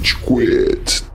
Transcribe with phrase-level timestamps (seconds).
[0.00, 1.09] Rage Quit.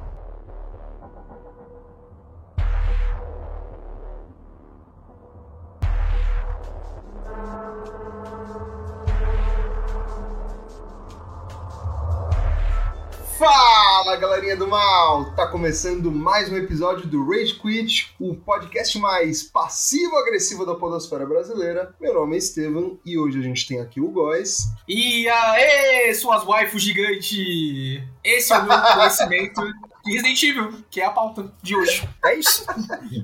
[14.45, 15.33] Galerinha do mal!
[15.33, 21.95] Tá começando mais um episódio do Rage Quit, o podcast mais passivo-agressivo da podosfera brasileira.
[21.99, 24.67] Meu nome é Estevam e hoje a gente tem aqui o Góis.
[24.87, 28.07] E aê, suas waifus gigante!
[28.23, 29.61] Esse é o meu conhecimento
[30.05, 32.07] Resident Evil, que é a pauta de hoje.
[32.23, 32.65] É isso.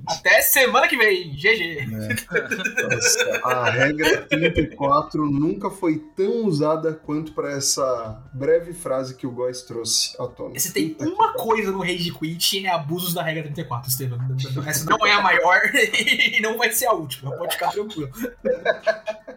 [0.08, 1.32] Até semana que vem.
[1.32, 1.88] GG.
[1.88, 9.32] Nossa, a regra 34 nunca foi tão usada quanto para essa breve frase que o
[9.32, 10.58] Góis trouxe à tona.
[10.60, 14.20] Se tem uma coisa no Rage Quit é abusos da regra 34, Estevam.
[14.66, 17.32] Essa não é a maior e não vai ser a última.
[17.38, 18.10] Pode ficar tranquilo.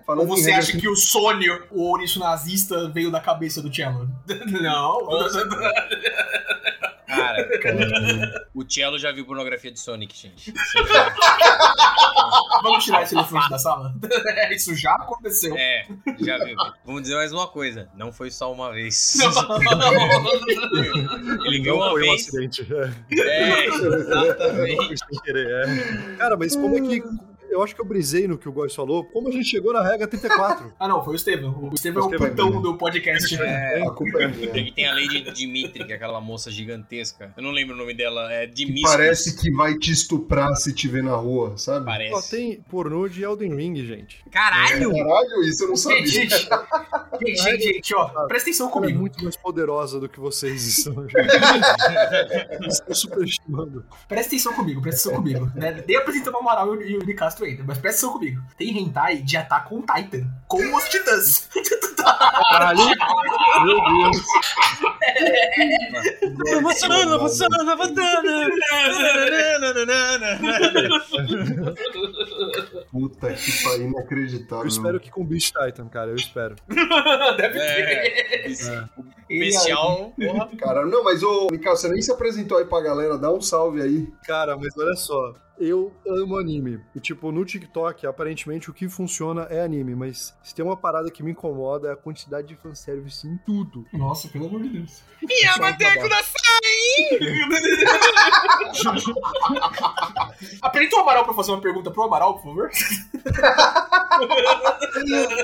[0.06, 3.74] Falando Ou você regra acha que o Sônio, o ouriço nazista, veio da cabeça do
[3.74, 4.08] Cello?
[4.62, 5.08] Não.
[7.14, 10.52] Cara, 34, o Cello já viu pornografia de Sonic, gente.
[12.62, 13.94] Vamos tirar esse elefante da sala?
[14.50, 15.55] Isso já aconteceu.
[15.56, 15.86] É,
[16.20, 16.56] já viu.
[16.84, 17.88] Vamos dizer mais uma coisa.
[17.94, 19.16] Não foi só uma vez.
[21.44, 22.22] Ele viu uma foi um vez.
[22.22, 22.66] acidente.
[23.12, 24.97] É, exatamente.
[24.98, 26.16] Sem querer, é.
[26.16, 27.03] Cara, mas como é que.
[27.55, 29.05] Eu acho que eu brisei no que o Góis falou.
[29.05, 30.72] Como a gente chegou na regra 34?
[30.78, 31.70] Ah, não, foi o Estevam.
[31.70, 33.41] O Estevam é o é putão do podcast.
[33.41, 34.58] É, A culpa é minha.
[34.58, 37.32] e tem a Lady Dimitri, que é aquela moça gigantesca.
[37.36, 38.30] Eu não lembro o nome dela.
[38.32, 38.82] É Que Dimitri.
[38.82, 41.84] parece que vai te estuprar se te ver na rua, sabe?
[41.84, 42.30] Só Parece.
[42.30, 44.22] tem pornô de Elden Ring, gente.
[44.30, 44.91] Caralho!
[44.92, 46.05] Caralho, isso eu não sabia.
[46.06, 48.98] Gente, gente, gente, gente, ó, presta atenção Ela é comigo.
[49.00, 51.06] muito mais poderosa do que vocês estão.
[52.69, 53.84] Estão superestimando.
[54.08, 55.50] Presta atenção comigo, presta atenção comigo.
[55.55, 55.72] Né?
[55.86, 58.42] Dei apresentando o Amaral e o Yuri Castro mas presta atenção comigo.
[58.56, 61.48] Tem hentai de Attack on Titan, com os titãs.
[62.50, 62.78] Caralho!
[63.64, 64.27] Meu Deus!
[66.58, 68.50] Avançando, avançando, avançando.
[72.91, 74.65] Puta que pariu, inacreditável.
[74.65, 76.10] Eu espero que com Beast Titan, cara.
[76.10, 76.56] Eu espero.
[77.37, 77.75] Deve É.
[77.75, 78.66] ter.
[78.69, 78.88] É.
[79.28, 80.12] Ele- Bestial.
[80.16, 80.48] Porra.
[80.59, 83.81] Cara, não, mas ô, Mikael, você nem se apresentou aí pra galera, dá um salve
[83.82, 84.09] aí.
[84.26, 85.34] Cara, mas olha só.
[85.59, 86.81] Eu amo anime.
[86.97, 89.94] E, tipo, no TikTok, aparentemente, o que funciona é anime.
[89.94, 93.87] Mas se tem uma parada que me incomoda é a quantidade de fanservice em tudo.
[93.93, 95.03] Nossa, pelo amor de Deus.
[95.22, 96.16] E a Mateco da
[100.60, 102.71] Apresenta o Amaral pra fazer uma pergunta pro Amaral, por favor.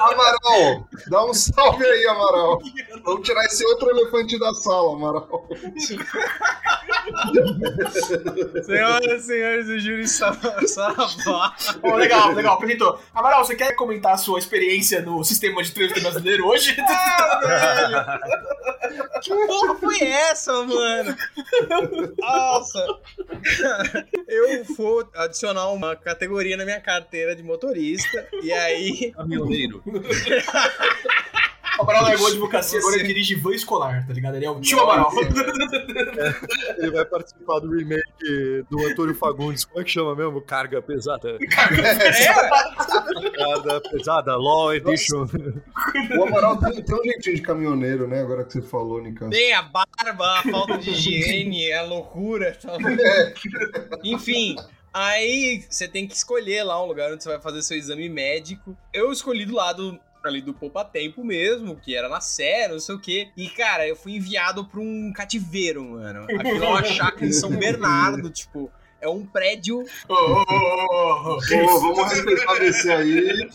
[0.00, 2.60] Amaral, dá um salve aí, Amaral.
[3.04, 5.48] Vamos tirar esse outro elefante da sala, Amaral.
[8.64, 11.54] Senhoras e senhores, o júri Saravá.
[11.82, 12.98] Ó, legal, legal, apresentou.
[13.14, 16.74] Amaral, você quer comentar a sua experiência no sistema de trânsito brasileiro hoje?
[19.22, 21.16] Que porra foi essa, mano?
[22.18, 22.86] Nossa!
[24.26, 29.12] Eu vou adicionar uma categoria na minha carteira de motorista e aí.
[29.12, 29.82] Caminhoneiro.
[31.78, 34.36] O Amaral largou a advocacia, agora ele dirige van escolar, tá ligado?
[34.36, 35.10] Ele é o tio Amaral.
[36.78, 39.64] Ele vai participar do remake do Antônio Fagundes.
[39.64, 40.40] Como é que chama mesmo?
[40.42, 41.38] Carga pesada.
[43.36, 45.26] Carga pesada, Law Edition.
[46.18, 48.20] O Amaral tem, tem um jeitinho de caminhoneiro, né?
[48.20, 49.30] Agora que você falou, Nicão.
[49.30, 52.56] Tem a barba, a falta de higiene, a loucura.
[52.60, 52.76] Tá?
[54.02, 54.56] Enfim.
[54.92, 58.76] Aí você tem que escolher lá um lugar onde você vai fazer seu exame médico.
[58.92, 62.94] Eu escolhi do lado ali do Poupa Tempo mesmo, que era na Sé, não sei
[62.94, 63.28] o quê.
[63.36, 66.24] E, cara, eu fui enviado pra um cativeiro, mano.
[66.38, 68.70] Aquilo é uma chácara em São Bernardo, tipo.
[69.00, 69.84] É um prédio.
[70.08, 71.40] Ô, ô, ô, ô, ô.
[71.40, 73.50] Pô, vamos respeitar desse aí.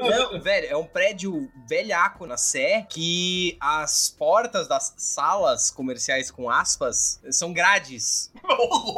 [0.00, 6.48] Não, velho, é um prédio velhaco na Sé que as portas das salas comerciais com
[6.48, 8.32] aspas são grades.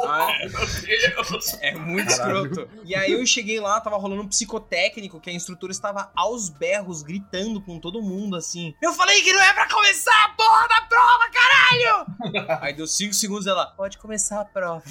[0.03, 1.57] Ah, Meu Deus.
[1.61, 2.69] É muito escroto.
[2.83, 7.01] E aí eu cheguei lá, tava rolando um psicotécnico, que a instrutora estava aos berros,
[7.01, 8.73] gritando com todo mundo, assim.
[8.81, 12.59] Eu falei que não é pra começar a porra da prova, caralho!
[12.61, 14.83] aí deu 5 segundos ela, pode começar a prova.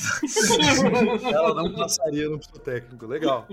[1.33, 3.07] Ela não passaria no psicotécnico.
[3.07, 3.47] Legal.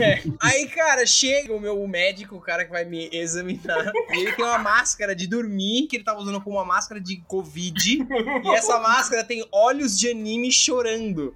[0.00, 0.22] É.
[0.40, 4.44] Aí, cara, chega o meu médico, o cara que vai me examinar, e ele tem
[4.44, 8.06] uma máscara de dormir, que ele tava usando como uma máscara de Covid,
[8.44, 11.34] e essa máscara tem olhos de anime chorando.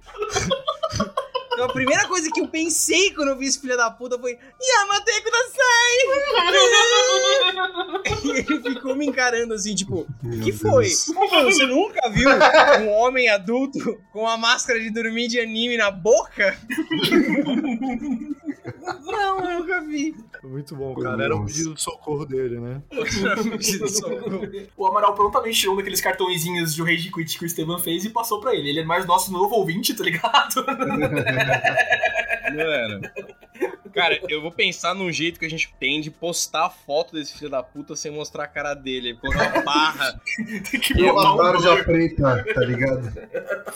[1.53, 4.31] Então a primeira coisa que eu pensei quando eu vi esse filho da puta foi
[4.61, 5.91] Yamate Kudasai!
[8.25, 10.85] e ele ficou me encarando assim, tipo, Meu que foi?
[10.85, 11.05] Deus.
[11.43, 12.29] Você nunca viu
[12.81, 16.57] um homem adulto com uma máscara de dormir de anime na boca?
[19.05, 20.15] Não, eu nunca vi.
[20.43, 21.23] Muito bom, cara.
[21.23, 22.81] Era um pedido de socorro dele, né?
[24.77, 28.39] o Amaral prontamente tirou daqueles cartõezinhos de Rage Quit que o Estevam fez e passou
[28.39, 28.69] pra ele.
[28.69, 30.65] Ele é mais nosso novo ouvinte, tá ligado?
[32.55, 33.01] Mano.
[33.93, 37.37] Cara, eu vou pensar num jeito que a gente tem de postar a foto desse
[37.37, 39.15] filho da puta sem mostrar a cara dele.
[39.15, 40.21] Colocar uma barra.
[40.81, 43.11] que uma tarja preta, tá ligado?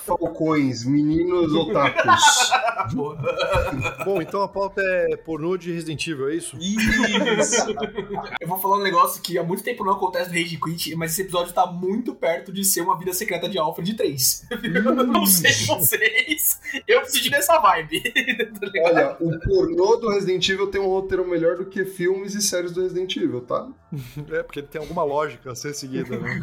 [0.06, 2.52] Falcões, meninos otakus.
[4.06, 6.58] Bom, então a pauta é pornô de Resident Evil, é isso?
[6.60, 7.76] Isso!
[8.40, 11.12] eu vou falar um negócio que há muito tempo não acontece no Rage Quit, mas
[11.12, 14.48] esse episódio tá muito perto de ser uma vida secreta de Alfred 3.
[15.08, 16.62] não sei vocês.
[16.88, 18.02] Eu preciso dessa vibe.
[18.84, 22.72] Olha, o pornô do Resident Evil tem um roteiro melhor do que filmes e séries
[22.72, 23.68] do Resident Evil, tá?
[24.32, 26.40] É, porque tem alguma lógica a ser seguida, né?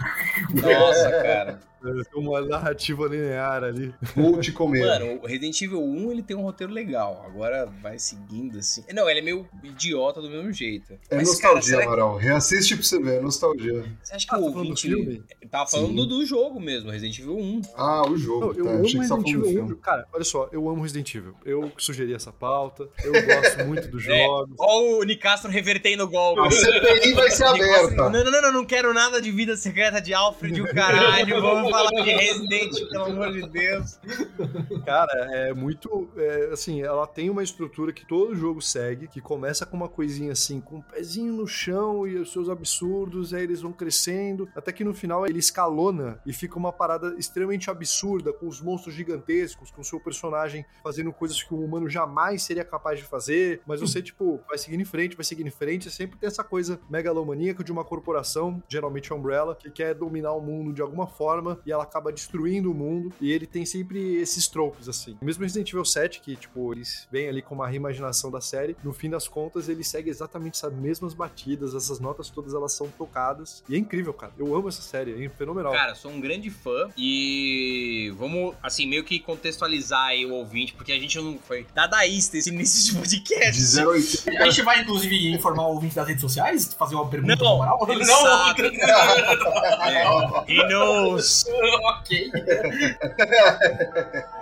[0.55, 1.61] Nossa, cara.
[1.85, 3.95] É uma narrativa linear ali.
[4.15, 4.85] Vou te comer.
[4.85, 7.25] Mano, o Resident Evil 1 ele tem um roteiro legal.
[7.27, 8.85] Agora vai seguindo assim.
[8.93, 10.93] Não, ele é meio idiota do mesmo jeito.
[11.11, 12.19] É Mas, nostalgia, cara, Amaral.
[12.19, 12.25] Que...
[12.25, 13.85] Reassiste pra você ver, é nostalgia.
[14.03, 14.89] Você acha que ah, o tá ouvinte.
[14.89, 15.23] Filme?
[15.51, 17.63] Tava falando do jogo mesmo, Resident Evil 1.
[17.77, 18.41] Ah, o jogo.
[18.41, 18.71] Não, eu tá.
[18.71, 19.75] amo Resident Evil 1.
[19.77, 21.35] Cara, olha só, eu amo Resident Evil.
[21.45, 22.89] Eu sugeri essa pauta.
[23.03, 24.55] Eu gosto muito dos é, jogos.
[24.59, 26.41] Ó, o Nicastro revertendo o golpe.
[26.41, 28.11] A CPI vai ser aberta.
[28.11, 31.41] Não, não, não, não, não quero nada de vida secreta de Alfred, o caralho.
[31.43, 33.99] Vamos falar de Resident, pelo amor de Deus.
[34.85, 36.09] Cara, é muito.
[36.17, 40.33] É, assim, ela tem uma estrutura que todo jogo segue, que começa com uma coisinha
[40.33, 44.73] assim, com um pezinho no chão e os seus absurdos, aí eles vão crescendo, até
[44.73, 49.71] que no final ele escalona e fica uma parada extremamente absurda, com os monstros gigantescos,
[49.71, 53.81] com o seu personagem fazendo coisas que um humano jamais seria capaz de fazer, mas
[53.81, 57.65] você, tipo, vai seguindo em frente, vai seguindo em frente, sempre tem essa coisa megalomaníaca
[57.65, 61.85] de uma corporação, geralmente Umbrella, que quer dominar o mundo de alguma forma e ela
[61.85, 65.17] acaba destruindo o mundo, e ele tem sempre esses tropes, assim.
[65.23, 68.93] Mesmo Resident Evil 7, que, tipo, eles vêm ali com uma reimaginação da série, no
[68.93, 73.63] fim das contas, ele segue exatamente essas mesmas batidas, essas notas todas elas são tocadas,
[73.69, 74.33] e é incrível, cara.
[74.39, 75.73] Eu amo essa série, é fenomenal.
[75.73, 80.93] Cara, sou um grande fã, e vamos, assim, meio que contextualizar aí o ouvinte, porque
[80.93, 83.53] a gente não foi dadaísta esse início de podcast.
[83.53, 86.75] De 0 a gente vai, inclusive, informar o ouvinte das redes sociais?
[86.75, 87.87] Fazer uma pergunta não, moral?
[87.89, 88.63] Ele não, sabe.
[88.77, 91.45] é, he knows.
[91.93, 92.11] ok.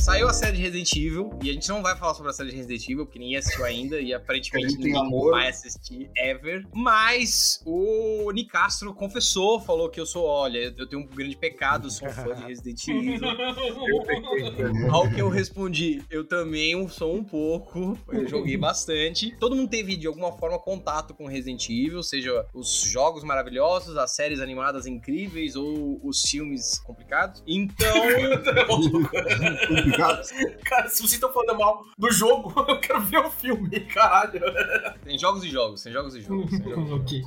[0.00, 2.48] Saiu a série de Resident Evil, e a gente não vai falar sobre a série
[2.48, 5.32] de Resident Evil, porque ninguém assistiu ainda, e aparentemente ninguém amor.
[5.32, 6.66] vai assistir ever.
[6.74, 12.08] Mas o Nicastro confessou, falou que eu sou, olha, eu tenho um grande pecado, sou
[12.08, 13.20] um fã de Resident Evil.
[14.90, 19.36] Ao que eu respondi, eu também sou um pouco, eu joguei bastante.
[19.38, 24.12] Todo mundo teve, de alguma forma, contato com Resident Evil, seja os jogos maravilhosos, as
[24.12, 27.42] séries animadas incríveis ou os filmes complicados.
[27.46, 27.90] Então.
[30.64, 34.40] Cara, se vocês estão falando mal do jogo, eu quero ver o filme, caralho.
[35.04, 36.50] Tem jogos e jogos, tem jogos e jogos.
[36.50, 36.92] jogos.
[36.92, 37.22] ok.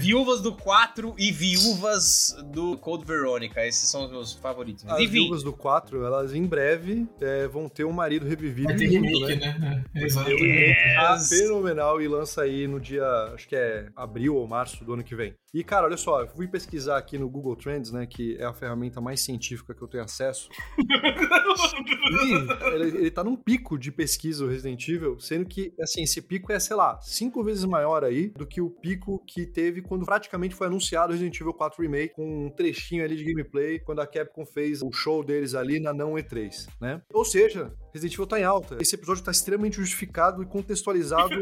[0.00, 3.66] Viúvas do 4 e Viúvas do Code Veronica.
[3.66, 4.84] Esses são os meus favoritos.
[4.86, 5.12] As Enfim.
[5.12, 8.68] Viúvas do 4, elas em breve é, vão ter um marido revivido.
[8.68, 9.56] Vai ter remake, né?
[9.58, 9.84] né?
[9.94, 10.30] Exato.
[10.30, 11.28] Yes.
[11.28, 15.14] Fenomenal e lança aí no dia, acho que é abril ou março do ano que
[15.14, 15.34] vem.
[15.56, 18.52] E, cara, olha só, eu fui pesquisar aqui no Google Trends, né, que é a
[18.52, 20.50] ferramenta mais científica que eu tenho acesso.
[20.76, 26.20] e ele, ele tá num pico de pesquisa o Resident Evil, sendo que, assim, esse
[26.20, 30.04] pico é, sei lá, cinco vezes maior aí do que o pico que teve quando
[30.04, 34.00] praticamente foi anunciado o Resident Evil 4 Remake, com um trechinho ali de gameplay, quando
[34.00, 37.00] a Capcom fez o show deles ali na não E3, né?
[37.14, 38.76] Ou seja, Resident Evil tá em alta.
[38.78, 41.30] Esse episódio tá extremamente justificado e contextualizado.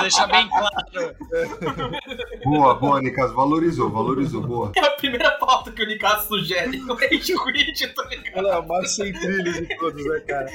[0.00, 1.16] Deixar bem claro.
[2.44, 3.32] Boa, boa, Nicasso.
[3.34, 4.72] Valorizou, valorizou, boa.
[4.76, 6.78] É a primeira pauta que o Nicasso sugere.
[6.82, 8.38] O Rage Quit, tá ligado?
[8.38, 10.50] Ela é a mais sem trilha de todos, né, cara?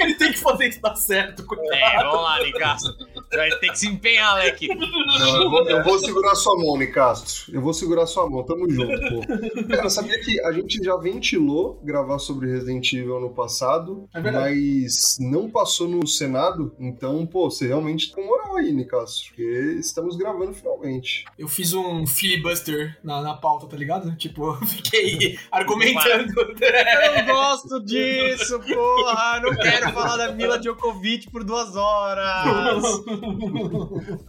[0.00, 1.72] Ele tem que fazer isso dar certo, coitado.
[1.72, 2.96] É, vamos lá, Nicasso.
[3.32, 4.66] Vai ter que se empenhar, Alec.
[4.66, 7.54] Não, eu, vou, eu vou segurar sua mão, Nicastro.
[7.54, 8.42] Eu vou segurar sua mão.
[8.42, 9.20] Tamo junto, pô.
[9.68, 15.16] Cara, sabia que a gente já ventilou gravar sobre Resident Evil no passado, é mas
[15.20, 16.74] não passou no Senado.
[16.78, 19.42] Então, pô, você realmente tá com moral aí, Nicastro, porque
[19.78, 21.24] estamos gravando finalmente.
[21.38, 24.14] Eu fiz um filibuster na, na pauta, tá ligado?
[24.16, 26.32] Tipo, eu fiquei argumentando.
[26.34, 29.40] eu não gosto disso, porra!
[29.40, 33.04] Não quero falar da Mila Djokovic por duas horas!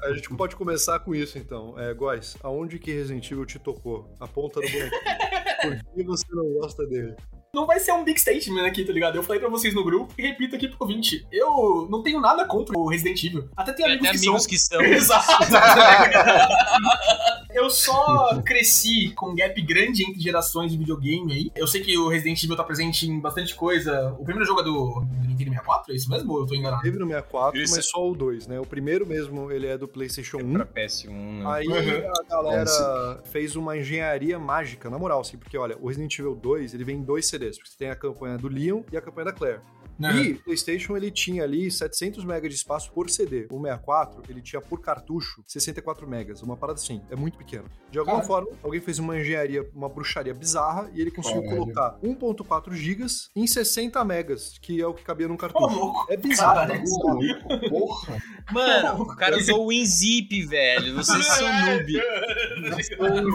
[0.04, 1.78] A gente pode começar com isso, então.
[1.80, 4.14] É, Góis, aonde que Resident Evil te tocou?
[4.20, 5.84] A ponta do bonequinho.
[5.84, 7.16] Por que você não gosta dele?
[7.56, 9.16] Não vai ser um big statement aqui, tá ligado?
[9.16, 11.26] Eu falei pra vocês no grupo e repito aqui pro ouvinte.
[11.32, 13.48] Eu não tenho nada contra o Resident Evil.
[13.56, 14.50] Até tem amigos, Até que, amigos são.
[14.50, 14.82] que são.
[14.94, 15.26] Exato.
[17.56, 21.52] Eu só cresci com um gap grande entre gerações de videogame aí.
[21.56, 24.12] Eu sei que o Resident Evil tá presente em bastante coisa.
[24.20, 26.34] O primeiro jogo é do, do Nintendo 64, é isso mesmo?
[26.34, 26.82] Ou eu tô enganado?
[26.84, 27.76] Teve no 64, Isso.
[27.76, 28.60] mas só o 2, né?
[28.60, 30.54] O primeiro mesmo, ele é do PlayStation 1.
[30.54, 31.44] Pra PS1, né?
[31.48, 32.12] Aí Uhum.
[32.12, 36.74] a galera fez uma engenharia mágica, na moral, assim, porque olha, o Resident Evil 2,
[36.74, 39.26] ele vem em dois CDs, porque você tem a campanha do Leon e a campanha
[39.26, 39.62] da Claire.
[39.98, 40.24] Né?
[40.24, 43.48] E o PlayStation ele tinha ali 700 MB de espaço por CD.
[43.52, 47.66] O 64 ele tinha por cartucho 64 megas, uma parada assim, é muito pequeno.
[47.90, 48.46] De alguma Caralho.
[48.46, 51.62] forma, alguém fez uma engenharia, uma bruxaria bizarra e ele conseguiu Caralho.
[51.64, 55.68] colocar 1.4 gigas em 60 megas, que é o que cabia num cartucho.
[55.68, 56.06] louco.
[56.12, 56.56] É bizarro.
[56.56, 56.74] Caralho.
[56.84, 58.18] é Porra.
[58.52, 60.96] Mano, o cara usou o WinZip, velho.
[60.96, 61.94] Vocês são noob.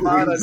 [0.03, 0.37] Cara,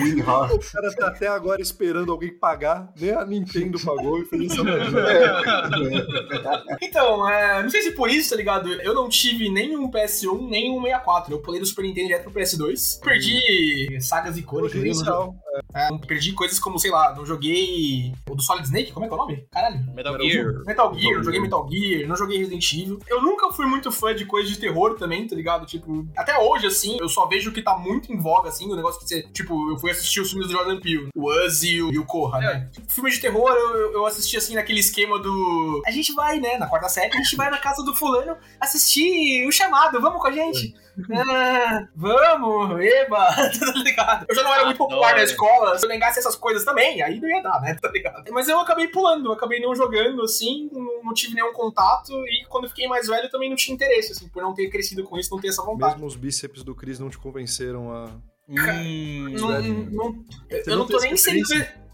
[0.00, 0.52] WinRAR.
[0.52, 4.62] O cara tá até agora esperando alguém pagar, nem a Nintendo pagou e fez essa
[4.64, 4.71] merda.
[6.80, 8.72] Então, é, não sei se por isso, tá ligado?
[8.72, 11.32] Eu não tive nem um PS1, nem um 64.
[11.32, 13.00] Eu pulei do Super Nintendo direto pro PS2.
[13.00, 14.74] Perdi sagas icônicas.
[14.74, 15.34] Inicial.
[15.74, 19.14] É, perdi coisas como, sei lá, não joguei o do Solid Snake, como é que
[19.14, 19.46] é o nome?
[19.50, 19.78] Caralho.
[19.94, 20.64] Metal Metal Gear.
[20.66, 22.98] Metal Gear, não joguei Metal Gear, não joguei Resident Evil.
[23.06, 25.66] Eu nunca fui muito fã de coisas de terror também, tá ligado?
[25.66, 29.00] Tipo, até hoje, assim, eu só vejo que tá muito em voga, assim, o negócio
[29.00, 29.22] que você.
[29.32, 32.68] Tipo, eu fui assistir os filmes do Jordan Peele, o Us e o, Corra, né?
[32.72, 35.82] Tipo, filme de terror, eu, eu assisti, assim, naquele esquema do.
[35.86, 39.46] A gente vai, né, na quarta série, a gente vai na casa do fulano assistir
[39.46, 40.74] o chamado, vamos com a gente?
[41.10, 44.26] Ah, vamos, eba, tá ligado?
[44.28, 45.16] Eu já não era muito popular Adoro.
[45.16, 48.30] na escola, se eu negasse essas coisas também, aí não ia dar, né, tá ligado?
[48.30, 52.68] Mas eu acabei pulando, eu acabei não jogando, assim, não, tive nenhum contato, e quando
[52.68, 55.40] fiquei mais velho também não tinha interesse, assim, por não ter crescido com isso, não
[55.40, 55.94] ter essa vontade.
[55.94, 58.10] Mesmo os bíceps do Chris não te convenceram a.
[58.48, 61.48] Hum, Não, não- eu, não não tô nem inserido.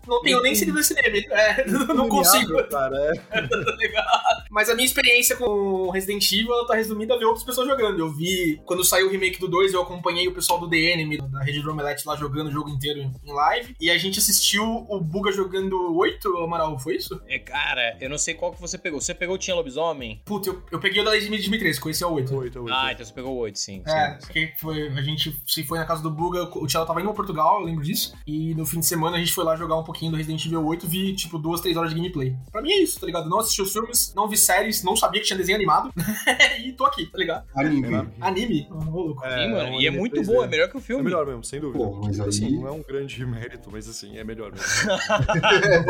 [0.08, 1.26] Não tenho nem inserido nesse meme.
[1.30, 2.64] É, não consigo.
[2.68, 3.14] Cara, é.
[3.46, 4.06] tá ligado?
[4.50, 7.98] Mas a minha experiência com Resident Evil ela tá resumida a ver outras pessoas jogando.
[7.98, 11.42] Eu vi, quando saiu o remake do 2, eu acompanhei o pessoal do DN, da
[11.42, 13.76] rede do Omelete, lá jogando o jogo inteiro em live.
[13.80, 17.20] E a gente assistiu o Buga jogando 8, Amaral, foi isso?
[17.26, 19.00] é, cara, eu não sei qual que você pegou.
[19.00, 20.20] Você pegou o Tinha Lobisomem?
[20.24, 22.36] Puta, eu, eu peguei o da Lady 2013, conheci o 8.
[22.36, 22.72] Oito, oito.
[22.72, 23.82] Ah, então você pegou o 8, sim.
[23.86, 24.18] É, sim.
[24.20, 27.16] porque foi, a gente se foi na casa do Buga, o Thiago tava indo pra
[27.16, 28.14] Portugal, eu lembro disso.
[28.26, 30.64] E no fim de semana a gente foi lá jogar um pouquinho do Resident Evil
[30.64, 32.34] 8, vi tipo duas, três horas de gameplay.
[32.50, 33.28] Pra mim é isso, tá ligado?
[33.28, 35.92] Não assisti os filmes, não vi séries, não sabia que tinha desenho animado.
[36.64, 37.46] e tô aqui, tá ligado?
[37.56, 38.08] Anime.
[38.20, 38.68] Anime.
[38.68, 39.80] Sim, mano.
[39.80, 40.26] e é muito 3D.
[40.26, 41.04] bom, é melhor que o É filme.
[41.04, 41.84] melhor mesmo, sem dúvida.
[41.84, 44.66] Pô, mas Tipo assim, aí- não é um grande mérito, mas assim, é melhor mesmo.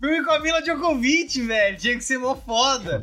[0.00, 1.76] Filme com a Mila Djokovic, velho.
[1.76, 3.02] Tinha que ser mó foda.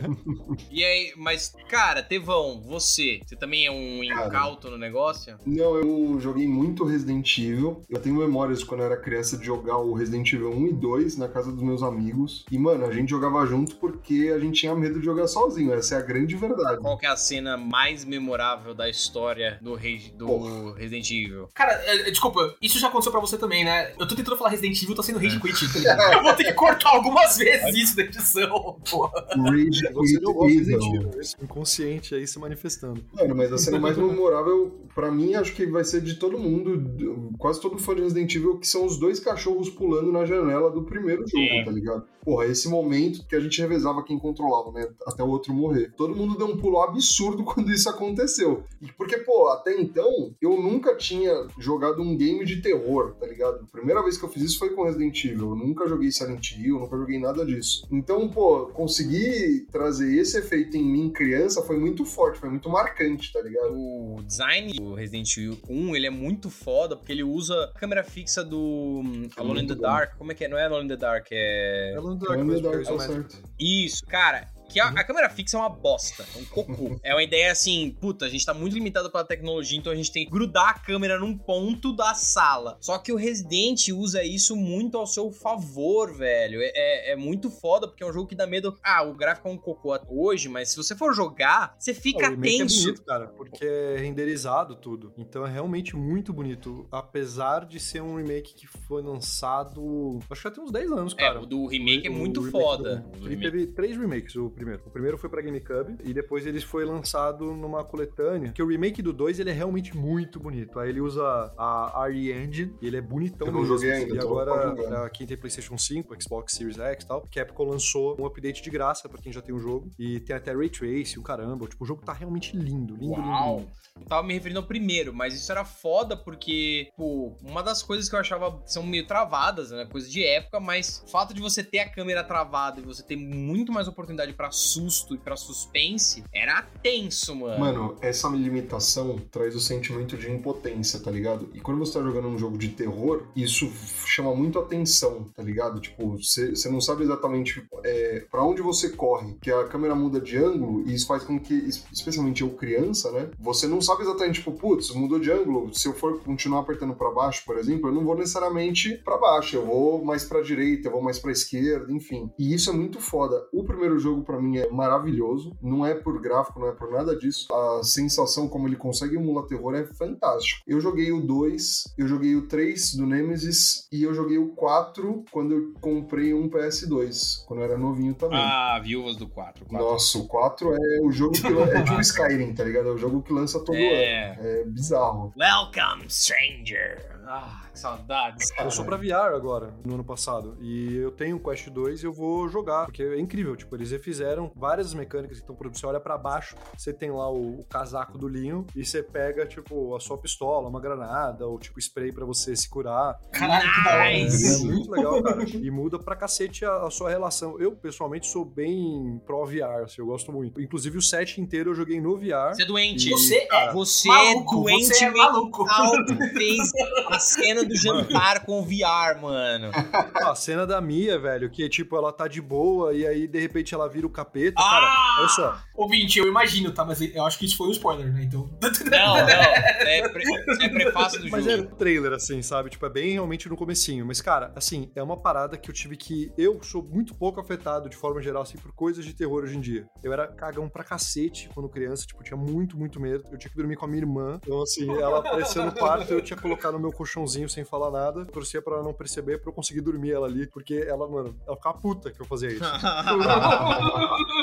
[0.72, 4.28] e aí, mas, cara, Tevão, você, você também é um Cara.
[4.28, 5.36] incauto no negócio?
[5.46, 7.82] Não, eu joguei muito Resident Evil.
[7.90, 11.18] Eu tenho memórias quando eu era criança de jogar o Resident Evil 1 e 2
[11.18, 12.46] na casa dos meus amigos.
[12.52, 15.74] E, mano, a gente jogava junto porque a gente tinha medo de jogar sozinho.
[15.74, 16.80] Essa é a grande verdade.
[16.82, 20.76] Qual que é a cena mais memorável da história do, Re- do Porra.
[20.78, 21.50] Resident Evil?
[21.54, 23.92] Cara, é, desculpa, isso já aconteceu pra você também, né?
[24.00, 26.14] Eu tô tentando falar Resident Evil, tá sendo Rage Quit, tá?
[26.14, 29.26] Eu vou ter que cortar algumas vezes isso da edição, porra.
[29.36, 33.04] Rage Quit esse inconsciente aí se manifestando.
[33.14, 37.32] Mano, mas a cena mais memorável, pra mim, acho que vai ser de todo mundo,
[37.38, 40.84] quase todo fã de Resident Evil, que são os dois cachorros pulando na janela do
[40.84, 41.64] primeiro jogo, Sim.
[41.66, 42.04] tá ligado?
[42.24, 44.43] Porra, esse momento que a gente revezava quem controlava,
[44.74, 44.88] né?
[45.06, 45.92] Até o outro morrer.
[45.96, 48.64] Todo mundo deu um pulo absurdo quando isso aconteceu.
[48.82, 53.62] E porque, pô, até então, eu nunca tinha jogado um game de terror, tá ligado?
[53.64, 55.52] A primeira vez que eu fiz isso foi com Resident Evil.
[55.52, 57.88] Eu nunca joguei Silent Hill, nunca joguei nada disso.
[57.92, 63.32] Então, pô, conseguir trazer esse efeito em mim, criança, foi muito forte, foi muito marcante,
[63.32, 63.74] tá ligado?
[63.74, 68.04] O design do Resident Evil 1, ele é muito foda, porque ele usa a câmera
[68.04, 69.76] fixa do hum, Alone in the.
[69.76, 70.18] Dark.
[70.18, 70.48] Como é que é?
[70.48, 71.94] Não é Alone in the Dark, é...
[71.96, 73.38] Ela não dá Ainda dá coisa só mais- certo.
[73.60, 74.33] Isso, cara.
[74.74, 77.00] Que a, a câmera fixa é uma bosta, é um cocô.
[77.04, 80.12] É uma ideia assim, puta, a gente tá muito limitado pela tecnologia, então a gente
[80.12, 82.78] tem que grudar a câmera num ponto da sala.
[82.82, 86.60] Só que o Resident usa isso muito ao seu favor, velho.
[86.62, 88.76] É, é- é muito foda, porque é um jogo que dá medo.
[88.84, 92.32] Ah, o gráfico é um cocô hoje, mas se você for jogar, você fica o
[92.32, 92.80] remake tenso.
[92.80, 95.14] é bonito, cara, porque é renderizado tudo.
[95.18, 96.88] Então é realmente muito bonito.
[96.92, 100.20] Apesar de ser um remake que foi lançado.
[100.30, 101.42] Acho que já tem uns 10 anos, É, cara.
[101.42, 102.96] o do remake é O muito remake foda.
[102.98, 104.63] do- Ele remake- teve três remakes: o primeiro.
[104.86, 109.02] O primeiro foi pra GameCube e depois ele foi lançado numa coletânea, que o remake
[109.02, 110.80] do 2 ele é realmente muito bonito.
[110.80, 111.24] Aí ele usa
[111.58, 115.28] a RE Engine e ele é bonitão Eu não joguei ainda, E agora, pra quem
[115.28, 119.22] tem PlayStation 5, Xbox Series X e tal, Capcom lançou um update de graça pra
[119.22, 119.90] quem já tem o jogo.
[119.98, 121.68] E tem até Ray Trace, o caramba.
[121.68, 123.60] Tipo, o jogo tá realmente lindo, lindo, lindo, Uau!
[123.60, 123.84] lindo.
[123.96, 128.10] Eu tava me referindo ao primeiro, mas isso era foda porque, pô, uma das coisas
[128.10, 129.86] que eu achava são meio travadas, né?
[129.86, 133.16] Coisa de época, mas o fato de você ter a câmera travada e você ter
[133.16, 137.60] muito mais oportunidade pra susto e pra suspense era tenso, mano.
[137.60, 141.50] Mano, essa limitação traz o sentimento de impotência, tá ligado?
[141.54, 143.70] E quando você tá jogando um jogo de terror, isso
[144.06, 145.80] chama muito atenção, tá ligado?
[145.80, 150.38] Tipo, você não sabe exatamente é, para onde você corre, que a câmera muda de
[150.38, 153.30] ângulo e isso faz com que, es- especialmente eu criança, né?
[153.40, 155.74] Você não sabe exatamente, tipo, putz, mudou de ângulo.
[155.74, 159.56] Se eu for continuar apertando pra baixo, por exemplo, eu não vou necessariamente pra baixo,
[159.56, 162.30] eu vou mais pra direita, eu vou mais pra esquerda, enfim.
[162.38, 163.44] E isso é muito foda.
[163.52, 167.16] O primeiro jogo pra mim é maravilhoso, não é por gráfico, não é por nada
[167.16, 167.48] disso.
[167.54, 170.62] A sensação como ele consegue emular terror é fantástico.
[170.68, 175.24] Eu joguei o 2, eu joguei o 3 do Nemesis e eu joguei o 4
[175.32, 178.40] quando eu comprei um PS2, quando eu era novinho também.
[178.40, 179.66] Ah, Viúvas do 4.
[179.72, 182.90] Nossa, o 4 é o jogo que é tipo Skyrim, tá ligado?
[182.90, 184.32] É o jogo que lança todo É.
[184.34, 184.48] ano.
[184.48, 185.34] É bizarro.
[185.38, 187.12] Welcome, stranger.
[187.36, 188.68] Ah, que saudades, cara.
[188.68, 190.56] Eu sou pra VR agora, no ano passado.
[190.62, 193.56] E eu tenho o Quest 2 e eu vou jogar, porque é incrível.
[193.56, 197.32] Tipo, eles refizeram várias mecânicas que estão por Você olha pra baixo, você tem lá
[197.32, 201.58] o, o casaco do linho e você pega, tipo, a sua pistola, uma granada, ou
[201.58, 203.20] tipo, spray pra você se curar.
[203.32, 204.24] Caralho.
[204.24, 204.62] Nice.
[204.62, 205.44] É muito legal, cara.
[205.44, 207.60] E muda pra cacete a, a sua relação.
[207.60, 210.62] Eu, pessoalmente, sou bem pro VR, assim, eu gosto muito.
[210.62, 212.54] Inclusive, o set inteiro eu joguei no VR.
[212.54, 213.10] Você é doente.
[213.10, 215.64] Você é Você maluco, é doente você é maluco.
[215.66, 216.72] mental que fez
[217.08, 219.72] a cena do jantar com o VR, mano.
[220.16, 223.74] A cena da Mia, velho, que tipo, ela tá de boa e aí de repente
[223.74, 224.62] ela vira o capeta.
[224.62, 224.74] Ah!
[224.74, 225.58] Cara, olha só.
[225.76, 226.84] Ouvinte, eu imagino, tá?
[226.86, 228.24] Mas eu acho que isso foi um spoiler, né?
[228.24, 228.50] Então.
[228.92, 229.22] Não, não.
[229.24, 230.24] É, pre-
[230.62, 231.52] é prefácio do Mas jogo.
[231.54, 232.70] era um trailer, assim, sabe?
[232.70, 234.06] Tipo, é bem realmente no comecinho.
[234.06, 236.32] Mas, cara, assim, é uma parada que eu tive que.
[236.38, 239.62] Eu sou muito pouco afetado, de forma geral, assim, por coisas de terror hoje em
[239.62, 239.88] dia.
[240.04, 243.24] Eu era cagão pra cacete quando criança, tipo, tinha muito, muito medo.
[243.32, 244.40] Eu tinha que dormir com a minha irmã.
[244.44, 247.92] Então, assim, ela apareceu no quarto, eu tinha que colocar no meu colchãozinho sem falar
[247.92, 248.26] nada.
[248.26, 250.48] Torcia pra ela não perceber, pra eu conseguir dormir ela ali.
[250.48, 252.64] Porque ela, mano, ela ficava puta que eu fazia isso.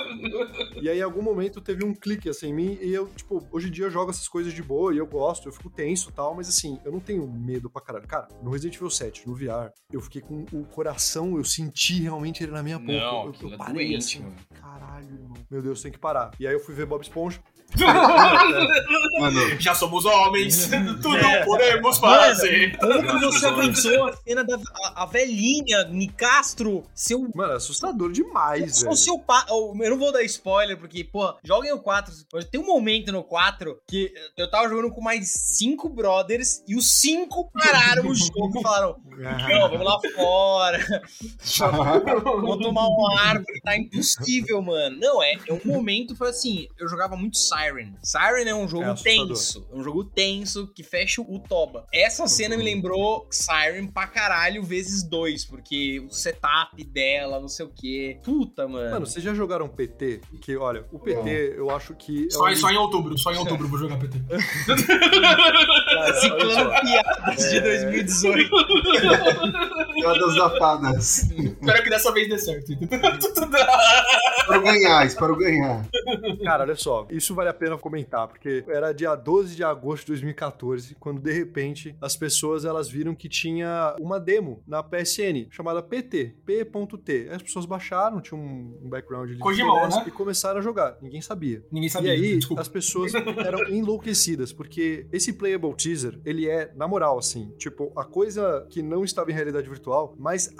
[0.80, 3.68] E aí, em algum momento, teve um clique assim em mim, e eu, tipo, hoje
[3.68, 6.12] em dia eu jogo essas coisas de boa e eu gosto, eu fico tenso e
[6.12, 8.06] tal, mas assim, eu não tenho medo pra caralho.
[8.06, 12.42] Cara, no Resident Evil 7, no VR, eu fiquei com o coração, eu senti realmente
[12.42, 12.92] ele na minha boca.
[12.92, 14.36] Não, eu, eu é parei doente, assim, mano.
[14.60, 15.34] caralho, irmão.
[15.50, 16.30] Meu Deus, tem que parar.
[16.38, 17.40] E aí eu fui ver Bob Esponja.
[19.20, 20.68] Mano, Já somos homens,
[21.02, 21.44] tudo É.
[21.44, 22.76] podemos fazer.
[22.78, 27.28] Como que você aguentou a cena da a, a velhinha, Nicastro, seu.
[27.34, 28.96] Mano, é assustador demais, velho.
[28.96, 29.44] seu pai.
[29.48, 32.12] Eu não vou dar spoiler, porque, pô, joguem o 4.
[32.32, 36.74] Mas Tem um momento no 4 que eu tava jogando com mais cinco brothers e
[36.74, 40.80] os cinco pararam o jogo e falaram: Não, vamos lá fora.
[42.40, 44.96] Vou tomar um ar, porque tá impossível, mano.
[44.98, 47.94] Não, é, é um momento foi assim, eu jogava muito Siren.
[48.02, 51.86] Siren é um jogo É tenso, é um jogo tenso que fecha o toba.
[51.92, 57.66] Essa cena me lembrou Siren pra caralho vezes dois, porque o setup dela, não sei
[57.66, 58.18] o quê.
[58.22, 58.90] Puta, mano.
[58.90, 59.89] Mano, vocês já jogaram PT?
[60.40, 62.26] Que, olha, o PT, eu acho que.
[62.26, 64.18] é Só, um- só em outubro, só em outubro vou jogar PT.
[66.20, 66.70] Ciclano.
[66.80, 68.50] Piadas de 2018.
[69.94, 71.30] piadas datadas.
[71.30, 72.72] Espero que dessa vez dê certo.
[74.50, 75.88] Espero ganhar, espero ganhar.
[76.44, 80.12] Cara, olha só, isso vale a pena comentar, porque era dia 12 de agosto de
[80.12, 85.82] 2014, quando de repente as pessoas elas viram que tinha uma demo na PSN chamada
[85.82, 87.28] PT, P.T.
[87.30, 90.04] Aí As pessoas baixaram, tinha um background de freelance né?
[90.06, 90.96] e começaram a jogar.
[91.00, 91.64] Ninguém sabia.
[91.70, 92.12] Ninguém E sabia.
[92.12, 92.60] aí, desculpa.
[92.62, 98.04] as pessoas eram enlouquecidas, porque esse playable teaser, ele é, na moral, assim, tipo, a
[98.04, 100.52] coisa que não estava em realidade virtual, mais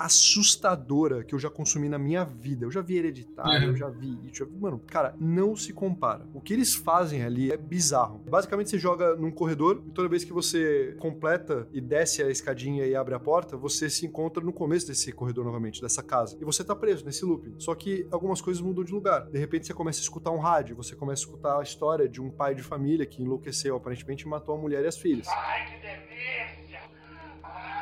[0.45, 2.65] assustadora que eu já consumi na minha vida.
[2.67, 3.77] Eu já vi Hereditário, Uhum.
[3.81, 6.27] Já vi isso, já vi- mano, cara, não se compara.
[6.35, 8.19] O que eles fazem ali é bizarro.
[8.29, 12.87] Basicamente, você joga num corredor, e toda vez que você completa e desce a escadinha
[12.87, 16.37] e abre a porta, você se encontra no começo desse corredor novamente, dessa casa.
[16.41, 17.55] E você tá preso nesse looping.
[17.59, 19.27] Só que algumas coisas mudam de lugar.
[19.31, 22.21] De repente, você começa a escutar um rádio, você começa a escutar a história de
[22.21, 25.27] um pai de família que enlouqueceu, aparentemente, e matou a mulher e as filhas.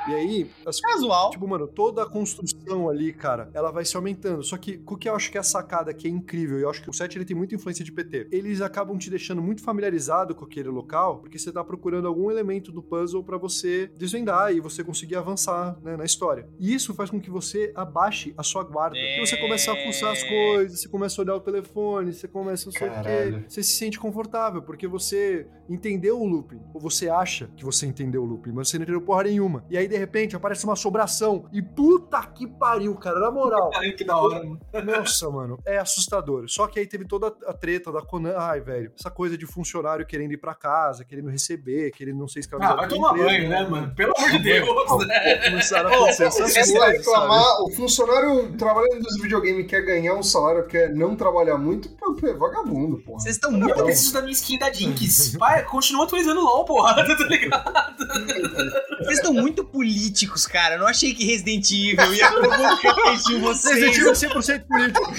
[0.09, 1.31] E aí, as, casual.
[1.31, 4.43] Tipo, mano, toda a construção ali, cara, ela vai se aumentando.
[4.43, 6.71] Só que o que eu acho que é a sacada que é incrível, e eu
[6.71, 8.29] acho que o set ele tem muita influência de PT.
[8.31, 12.73] Eles acabam te deixando muito familiarizado com aquele local, porque você tá procurando algum elemento
[12.73, 16.49] do puzzle para você desvendar e você conseguir avançar né, na história.
[16.59, 18.97] E isso faz com que você abaixe a sua guarda.
[18.97, 19.19] É...
[19.19, 22.69] E você começa a fuçar as coisas, você começa a olhar o telefone, você começa
[22.69, 23.45] a sei o quê.
[23.49, 26.61] Você se sente confortável, porque você entendeu o looping.
[26.73, 29.65] Ou você acha que você entendeu o looping, mas você não entendeu porra nenhuma.
[29.69, 31.49] E aí, de repente, aparece uma sobração.
[31.53, 33.71] E puta que pariu, cara, na moral.
[33.97, 34.61] que da hora, mano.
[34.85, 36.49] Nossa, mano, é assustador.
[36.49, 38.35] Só que aí teve toda a treta da Conan.
[38.37, 42.41] Ai, velho, essa coisa de funcionário querendo ir pra casa, querendo receber, querendo não ser
[42.41, 42.75] escravizado.
[42.75, 43.95] Ah, vai tomar banho, né, mano?
[43.95, 45.51] Pelo amor de Deus, né?
[45.51, 46.99] Começaram a acontecer essas coisas.
[46.99, 52.17] reclamar, o funcionário trabalhando nos videogames quer ganhar um salário, quer não trabalhar muito, pô,
[52.27, 53.21] é vagabundo, porra.
[53.21, 53.79] Vocês estão muito.
[53.79, 55.35] Eu preciso da minha skin da Jinx.
[55.35, 58.83] Vai, continua atualizando LOL, porra, tá ligado?
[58.99, 60.75] Vocês estão muito políticos, cara.
[60.75, 63.75] Eu não achei que Resident Evil ia provocar isso em vocês.
[63.77, 65.11] Resident Evil é 100% político.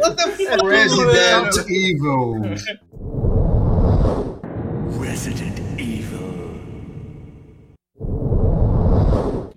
[0.00, 0.66] What the fuck?
[0.66, 2.42] Resident Evil.
[5.00, 6.34] Resident Evil.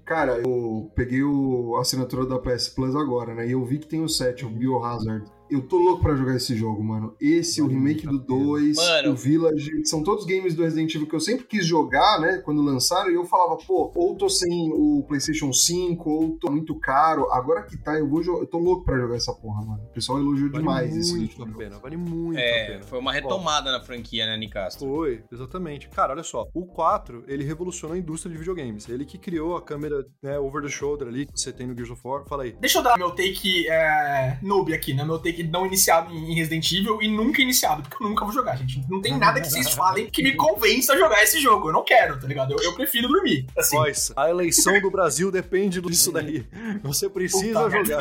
[0.05, 3.47] Cara, eu peguei o, a assinatura da PS Plus agora, né?
[3.47, 5.25] E eu vi que tem o 7, o Biohazard.
[5.49, 7.15] Eu tô louco pra jogar esse jogo, mano.
[7.19, 11.19] Esse, o remake do 2, o Village, são todos games do Resident Evil que eu
[11.19, 12.37] sempre quis jogar, né?
[12.43, 16.75] Quando lançaram, e eu falava, pô, ou tô sem o PlayStation 5, ou tô muito
[16.79, 17.31] caro.
[17.31, 19.83] Agora que tá, eu vou Eu tô louco pra jogar essa porra, mano.
[19.83, 22.83] O pessoal elogiou vale demais muito esse Muito a pena, vale muito é, a pena.
[22.83, 24.87] Foi uma retomada na franquia, né, Nicastro?
[24.87, 25.89] Foi, exatamente.
[25.89, 26.47] Cara, olha só.
[26.53, 28.87] O 4, ele revolucionou a indústria de videogames.
[28.89, 31.91] Ele que criou a câmera né, over the shoulder ali que você tem no Gears
[31.91, 32.25] of War.
[32.25, 32.55] Fala aí.
[32.59, 35.03] Deixa eu dar meu take é, noob aqui, né?
[35.03, 38.55] Meu take não iniciado em Resident Evil e nunca iniciado, porque eu nunca vou jogar,
[38.55, 38.81] gente.
[38.89, 41.69] Não tem nada que vocês falem que me convença a jogar esse jogo.
[41.69, 42.53] Eu não quero, tá ligado?
[42.53, 43.45] Eu, eu prefiro dormir.
[43.57, 43.75] Assim.
[43.75, 46.45] Pois, a eleição do Brasil depende disso daí.
[46.83, 47.97] Você precisa Puta jogar.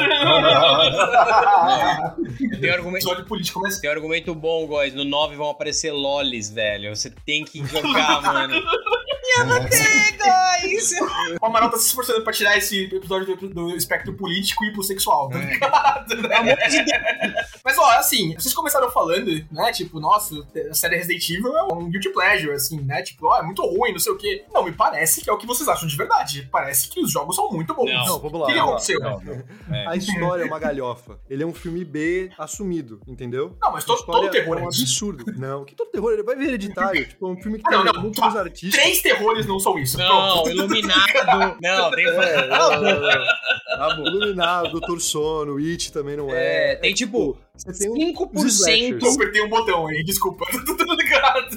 [2.60, 3.80] tem, argumento, político, mas...
[3.80, 4.94] tem argumento bom, guys.
[4.94, 6.94] No 9 vão aparecer lolis, velho.
[6.94, 8.62] Você tem que jogar, mano.
[9.46, 10.92] Não tenho, guys!
[11.40, 14.82] O Amaral tá se esforçando pra tirar esse episódio do, do espectro político e pro
[14.82, 15.46] sexual, tá é.
[15.46, 16.14] ligado?
[17.64, 19.72] Mas, ó, assim, vocês começaram falando, né?
[19.72, 20.34] Tipo, nossa,
[20.70, 23.02] a série Resident Evil é um guilty pleasure, assim, né?
[23.02, 24.44] Tipo, ó, é muito ruim, não sei o quê.
[24.52, 26.48] Não, me parece que é o que vocês acham de verdade.
[26.50, 27.90] Parece que os jogos são muito bons.
[27.90, 28.46] Não, não vamos lá.
[28.46, 29.00] O que, aconteceu?
[29.00, 29.74] Não, não.
[29.74, 29.86] É.
[29.88, 31.18] A história é uma galhofa.
[31.28, 33.56] Ele é um filme B assumido, entendeu?
[33.60, 35.24] Não, mas todo, todo terror é um absurdo.
[35.36, 36.12] Não, que todo terror?
[36.12, 37.06] Ele vai ver hereditário.
[37.06, 38.40] tipo, é um filme que ah, tem não, não, muitos tá.
[38.40, 38.80] artistas.
[38.80, 39.98] Três terrores não são isso.
[39.98, 40.50] Não, Pronto.
[40.50, 41.56] Iluminado.
[41.62, 42.06] não, tem.
[42.06, 44.06] É, não, não.
[44.06, 46.72] Iluminado, Doutor Sono, It também não é.
[46.72, 47.38] É, tem tipo.
[47.54, 49.02] Você tem 5%.
[49.02, 50.44] Eu apertei um botão aí, desculpa.
[50.50, 51.56] Tudo ligado.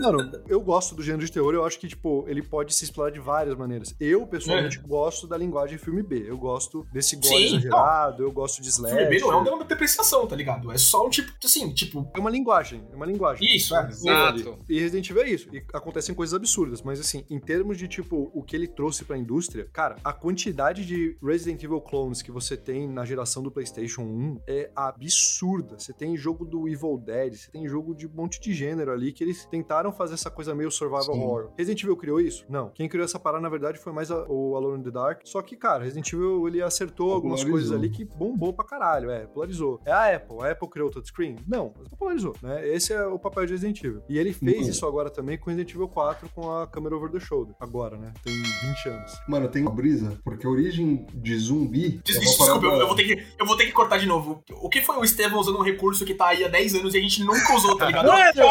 [0.00, 3.10] Mano, eu gosto do gênero de terror, eu acho que, tipo, ele pode se explorar
[3.10, 3.94] de várias maneiras.
[4.00, 4.82] Eu, pessoalmente, é.
[4.82, 6.24] gosto da linguagem filme B.
[6.26, 8.28] Eu gosto desse gore exagerado, não.
[8.28, 8.94] eu gosto de slash.
[8.94, 10.72] Filme B não é um drama de depreciação, tá ligado?
[10.72, 12.10] É só um tipo, assim, tipo...
[12.14, 13.46] É uma linguagem, é uma linguagem.
[13.54, 13.88] Isso, é.
[13.88, 14.58] Exato.
[14.68, 15.54] E Resident Evil é isso.
[15.54, 19.18] E acontecem coisas absurdas, mas, assim, em termos de, tipo, o que ele trouxe pra
[19.18, 24.02] indústria, cara, a quantidade de Resident Evil clones que você tem na geração do PlayStation
[24.02, 25.78] 1 é absurda.
[25.78, 29.12] Você tem jogo do Evil Dead, você tem jogo de um monte de gênero ali
[29.12, 31.20] que eles tentaram fazer essa coisa meio survival Sim.
[31.20, 31.50] horror.
[31.56, 32.44] Resident Evil criou isso?
[32.48, 32.70] Não.
[32.70, 35.20] Quem criou essa parada, na verdade, foi mais a, o Alone in the Dark.
[35.24, 39.26] Só que, cara, Resident Evil, ele acertou algumas coisas ali que bombou pra caralho, é,
[39.26, 39.80] polarizou.
[39.84, 40.38] É a Apple.
[40.40, 41.36] A Apple criou o touchscreen?
[41.46, 42.66] Não, mas polarizou, né?
[42.68, 44.02] Esse é o papel de Resident Evil.
[44.08, 44.70] E ele fez uhum.
[44.70, 47.54] isso agora também com Resident Evil 4 com a câmera over the shoulder.
[47.60, 48.12] Agora, né?
[48.22, 49.12] Tem 20 anos.
[49.28, 52.00] Mano, tem uma brisa, porque a origem de zumbi...
[52.04, 54.42] Des, é desculpa, eu, eu, vou ter que, eu vou ter que cortar de novo.
[54.50, 56.98] O que foi o Estevam usando um recurso que tá aí há 10 anos e
[56.98, 58.06] a gente nunca usou, tá ligado?
[58.08, 58.42] eu, até,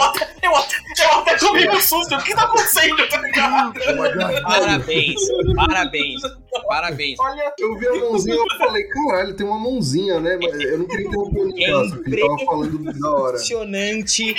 [0.41, 2.15] eu, até, eu até tomei um susto.
[2.15, 3.73] O que tá acontecendo, tá ligado?
[4.43, 5.21] Parabéns,
[5.55, 6.21] parabéns,
[6.67, 7.19] parabéns.
[7.19, 10.37] Olha, eu vi a mãozinha e falei, caralho, tem uma mãozinha, né?
[10.41, 13.29] Eu não queria interromper o Nicasso, porque ele tava falando da hora.
[13.29, 14.33] Impressionante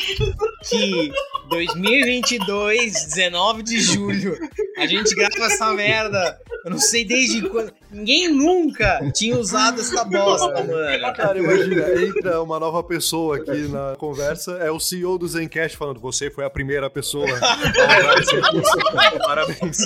[0.68, 1.12] que
[1.48, 4.38] 2022, 19 de julho,
[4.76, 6.38] a gente grava essa merda.
[6.64, 7.73] Eu não sei desde quando.
[7.90, 11.14] Ninguém nunca tinha usado essa bosta, mano.
[11.14, 15.99] Cara, imagina, entra uma nova pessoa aqui na conversa, é o CEO do Zencast falando:
[16.01, 17.27] Você foi a primeira pessoa
[19.27, 19.79] Parabéns.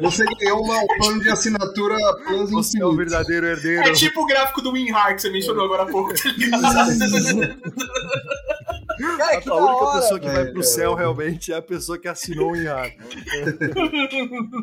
[0.00, 3.88] Você ganhou uma, um plano de assinatura Plus Você é o verdadeiro herdeiro.
[3.88, 6.20] É tipo o gráfico do WinRAR que você mencionou agora há pouco, tá
[8.98, 12.56] Cara, a única hora, pessoa que vai pro céu realmente é a pessoa que assinou
[12.56, 12.90] em ar.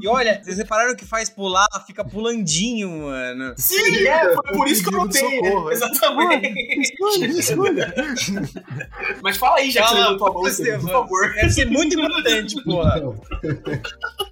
[0.01, 3.53] e olha, vocês repararam que faz pular, fica pulandinho, mano.
[3.57, 5.21] Sim, é, foi por isso que eu notei.
[5.21, 6.91] Socorro, Exatamente.
[7.39, 7.93] Escolha,
[9.21, 11.33] Mas fala aí, já que você levantou a mão, por favor.
[11.33, 13.01] Deve ser muito importante, porra.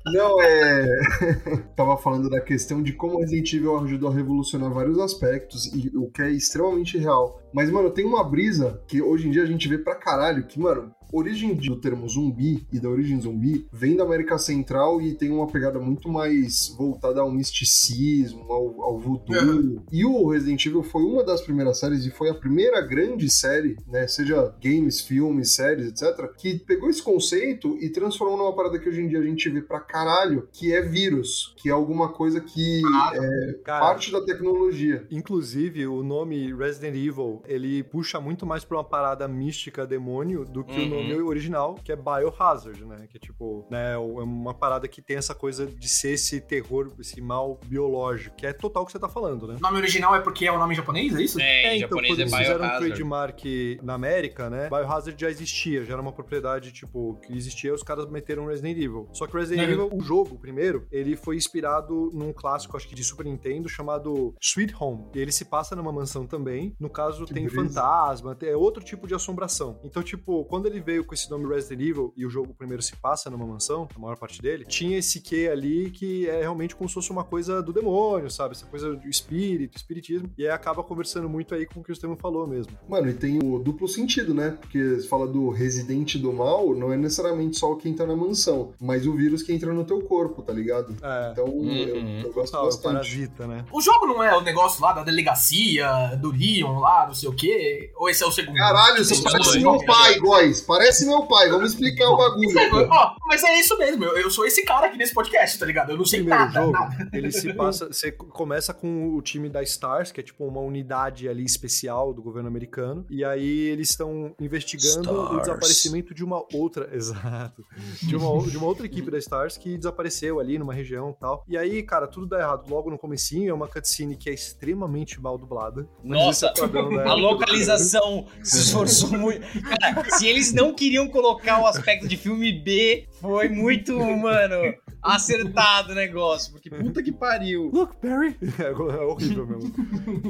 [0.05, 0.87] Não, é.
[1.75, 6.09] Tava falando da questão de como Resident Evil ajudou a revolucionar vários aspectos, e o
[6.09, 7.41] que é extremamente real.
[7.53, 10.59] Mas, mano, tem uma brisa que hoje em dia a gente vê pra caralho, que,
[10.59, 15.31] mano, origem do termo zumbi e da origem zumbi vem da América Central e tem
[15.31, 19.35] uma pegada muito mais voltada ao misticismo, ao, ao voodoo.
[19.35, 19.81] Uhum.
[19.91, 23.77] E o Resident Evil foi uma das primeiras séries e foi a primeira grande série,
[23.87, 28.87] né, seja games, filmes, séries, etc, que pegou esse conceito e transformou numa parada que
[28.87, 32.39] hoje em dia a gente vê pra caralho, que é vírus, que é alguma coisa
[32.39, 35.05] que ah, é cara, parte da tecnologia.
[35.11, 40.63] Inclusive, o nome Resident Evil, ele puxa muito mais pra uma parada mística, demônio, do
[40.63, 40.85] que uhum.
[40.85, 41.27] o nome nome uhum.
[41.27, 43.07] original, que é Biohazard, né?
[43.09, 46.91] Que é tipo, né, é uma parada que tem essa coisa de ser esse terror,
[46.99, 49.55] esse mal biológico, que é total o que você tá falando, né?
[49.57, 51.39] O nome original é porque é o nome japonês, é isso?
[51.39, 54.69] É, é então, japonês quando é eles fizeram um trademark na América, né?
[54.69, 59.07] Biohazard já existia, já era uma propriedade, tipo, que existia, os caras meteram Resident Evil.
[59.13, 59.73] Só que Resident uhum.
[59.73, 64.33] Evil, o jogo, primeiro, ele foi inspirado num clássico, acho que de Super Nintendo, chamado
[64.39, 65.05] Sweet Home.
[65.13, 66.75] E ele se passa numa mansão também.
[66.79, 67.61] No caso, que tem brisa.
[67.63, 69.79] fantasma, é outro tipo de assombração.
[69.83, 72.95] Então, tipo, quando ele veio com esse nome Resident Evil e o jogo primeiro se
[72.95, 76.89] passa numa mansão, a maior parte dele, tinha esse que ali que é realmente como
[76.89, 78.55] se fosse uma coisa do demônio, sabe?
[78.55, 80.31] Essa coisa do espírito, espiritismo.
[80.35, 82.73] E aí acaba conversando muito aí com o que o Estevam falou mesmo.
[82.87, 84.57] Mano, e tem o duplo sentido, né?
[84.59, 88.73] Porque você fala do residente do mal, não é necessariamente só quem tá na mansão,
[88.81, 90.95] mas o vírus que entra no teu corpo, tá ligado?
[91.03, 91.29] É.
[91.31, 91.71] Então, uhum.
[91.71, 92.93] eu, eu, gosto ah, bastante.
[92.93, 93.63] Parasita, né?
[93.71, 97.35] O jogo não é o negócio lá da delegacia, do Leon lá, não sei o
[97.35, 97.91] quê?
[97.95, 98.55] Ou esse é o segundo?
[98.55, 100.61] Caralho, você parece meu pai, Góis.
[100.79, 102.87] Parece meu pai, vamos explicar o bagulho.
[102.89, 105.91] Ó, mas é isso mesmo, eu, eu, sou esse cara aqui nesse podcast, tá ligado?
[105.91, 107.09] Eu não sei Primeiro nada, jogo, nada.
[107.11, 111.27] Ele se passa, você começa com o time da Stars, que é tipo uma unidade
[111.27, 115.31] ali especial do governo americano, e aí eles estão investigando Stars.
[115.31, 117.65] o desaparecimento de uma outra, exato,
[118.01, 121.43] de uma, de uma outra equipe da Stars que desapareceu ali numa região e tal.
[121.45, 125.19] E aí, cara, tudo dá errado logo no comecinho, é uma cutscene que é extremamente
[125.19, 125.85] mal dublada.
[126.01, 129.45] Nossa, é a localização se esforçou muito.
[129.61, 135.91] Cara, se eles não queriam colocar o aspecto de filme B, foi muito, mano, acertado
[135.91, 136.51] o negócio.
[136.51, 137.69] Porque puta que pariu.
[137.73, 138.37] Look, Barry.
[138.59, 139.71] É, é horrível mesmo.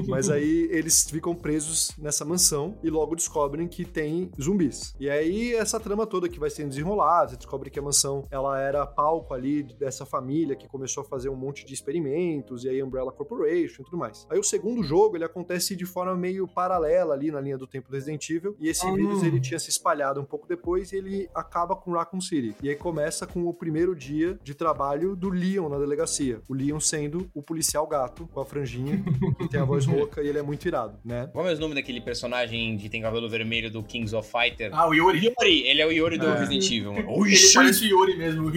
[0.08, 4.94] Mas aí eles ficam presos nessa mansão e logo descobrem que tem zumbis.
[5.00, 8.60] E aí essa trama toda que vai sendo desenrolada, você descobre que a mansão ela
[8.60, 12.84] era palco ali dessa família que começou a fazer um monte de experimentos e aí
[12.84, 14.28] Umbrella Corporation e tudo mais.
[14.30, 17.90] Aí o segundo jogo ele acontece de forma meio paralela ali na linha do tempo
[17.90, 21.30] do Resident Evil e esse vírus ele tinha se espalhado um pouco depois e ele
[21.34, 22.56] acaba com Raccoon City.
[22.62, 26.42] E aí começa com o primeiro dia de trabalho do Leon na delegacia.
[26.50, 29.02] O Leon sendo o policial gato com a franjinha,
[29.40, 31.30] que tem a voz rouca e ele é muito irado, né?
[31.32, 34.70] Qual é o nome daquele personagem de tem cabelo vermelho do Kings of Fighter?
[34.74, 35.26] Ah, o Yori.
[35.26, 36.40] Yori, ele é o Yori do é.
[36.40, 36.94] Resident Evil.
[36.98, 38.52] Ele parece o Yori mesmo.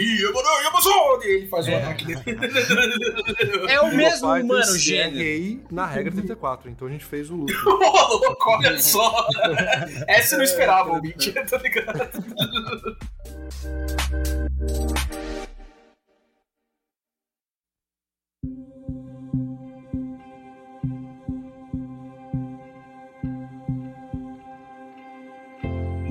[1.23, 1.77] Ele faz o é.
[1.77, 2.23] ataque dele.
[3.69, 5.63] É o mesmo, mano, gênero.
[5.71, 7.55] na regra 34, então a gente fez o luto.
[8.47, 9.29] olha só.
[10.09, 11.01] Essa eu não esperava, o
[11.49, 12.99] tá ligado?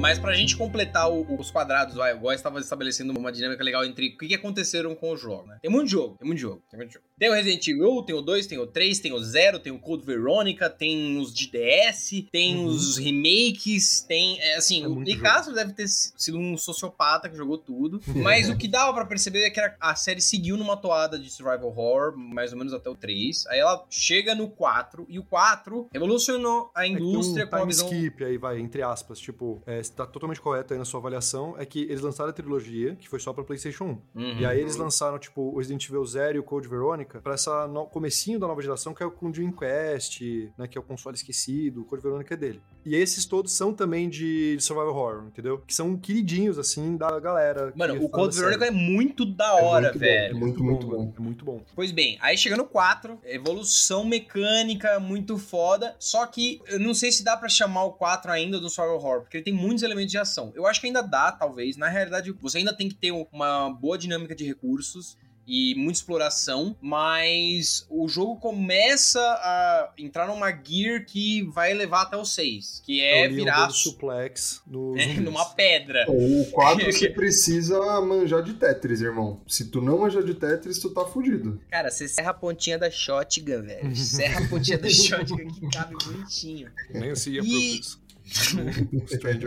[0.02, 3.86] Mas pra gente completar o, os quadrados, vai, o Góis estava estabelecendo uma dinâmica legal
[3.86, 5.60] entre o que, que aconteceram com o jogo, né?
[5.62, 7.06] Tem muito jogo, tem muito jogo, tem muito jogo.
[7.20, 9.78] Tem o Resident Evil, tem o 2, tem o 3, tem o 0, tem o
[9.78, 12.66] Code Veronica, tem os de DS, tem uhum.
[12.66, 17.60] os remakes, tem, é, assim, é o Picasso deve ter sido um sociopata que jogou
[17.60, 21.30] tudo, mas o que dava para perceber é que a série seguiu numa toada de
[21.30, 25.24] survival horror, mais ou menos até o 3, aí ela chega no 4, e o
[25.24, 27.88] 4 revolucionou a indústria é um com a visão...
[27.88, 31.66] skip aí, vai, entre aspas, tipo, é, está totalmente correto aí na sua avaliação, é
[31.66, 33.88] que eles lançaram a trilogia, que foi só pra PlayStation 1.
[33.88, 34.40] Uhum.
[34.40, 37.68] E aí eles lançaram, tipo, o Resident Evil 0 e o Code Veronica pra essa
[37.68, 37.86] no...
[37.86, 41.82] comecinho da nova geração, que é o com Dreamcast, né, que é o console esquecido,
[41.82, 42.62] o Code Veronica é dele.
[42.84, 45.60] E esses todos são também de survival horror, entendeu?
[45.60, 47.72] Que são queridinhos, assim, da galera.
[47.76, 50.34] Mano, o Code Veronica é muito da hora, é muito velho.
[50.34, 51.14] Bom, é muito, muito, bom, bom.
[51.16, 51.62] É muito bom.
[51.76, 57.12] Pois bem, aí chega no 4, evolução mecânica muito foda, só que eu não sei
[57.12, 60.12] se dá para chamar o 4 ainda do survival horror, porque ele tem muitos elementos
[60.12, 60.52] de ação.
[60.56, 61.78] Eu acho que ainda dá, talvez.
[61.78, 65.18] Na realidade, você ainda tem que ter uma boa dinâmica de recursos
[65.48, 72.18] e muita exploração, mas o jogo começa a entrar numa gear que vai levar até
[72.18, 76.06] o 6, que é, é virar suplex no é, numa pedra.
[76.08, 79.42] O 4 você precisa manjar de Tetris, irmão.
[79.48, 81.60] Se tu não manjar de Tetris, tu tá fudido.
[81.70, 83.96] Cara, você serra a pontinha da shotgun, velho.
[83.96, 86.72] serra a pontinha da shotgun que cabe bonitinho.
[86.94, 87.82] Nem se ia e...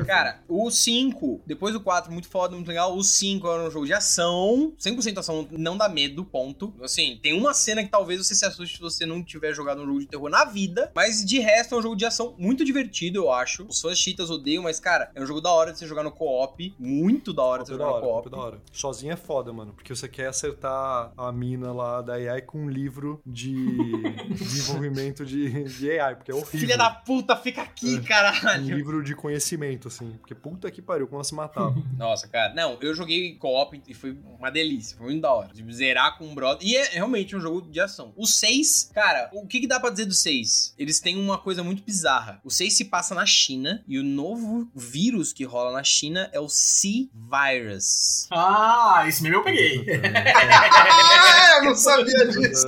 [0.06, 2.96] Cara, o 5, depois do 4, muito foda, muito legal.
[2.96, 6.74] O 5 era um jogo de ação, 100% ação, não dá medo, ponto.
[6.82, 9.86] Assim, tem uma cena que talvez você se assuste se você não tiver jogado um
[9.86, 13.18] jogo de terror na vida, mas de resto é um jogo de ação muito divertido,
[13.18, 13.66] eu acho.
[13.68, 16.12] Os fãs cheatas odeiam, mas, cara, é um jogo da hora de você jogar no
[16.12, 18.30] co-op, muito da hora de você jogar no co-op.
[18.30, 18.62] da hora.
[18.72, 22.68] Sozinho é foda, mano, porque você quer acertar a mina lá da AI com um
[22.68, 23.54] livro de
[24.34, 26.60] desenvolvimento de, de AI, porque é horrível.
[26.60, 28.00] Filha da puta, fica aqui, é.
[28.00, 28.73] caralho.
[28.74, 31.74] Livro de conhecimento, assim, porque puta que pariu, como ela se matava.
[31.96, 35.52] Nossa, cara, não, eu joguei co-op e foi uma delícia, foi muito da hora.
[35.52, 36.66] De zerar com um brother.
[36.66, 38.12] E é realmente um jogo de ação.
[38.16, 40.74] O 6, cara, o que, que dá pra dizer do 6?
[40.78, 42.40] Eles têm uma coisa muito bizarra.
[42.44, 46.40] O 6 se passa na China e o novo vírus que rola na China é
[46.40, 48.28] o C-Virus.
[48.30, 49.84] Ah, esse mesmo eu peguei.
[50.14, 52.66] ah, eu não sabia disso.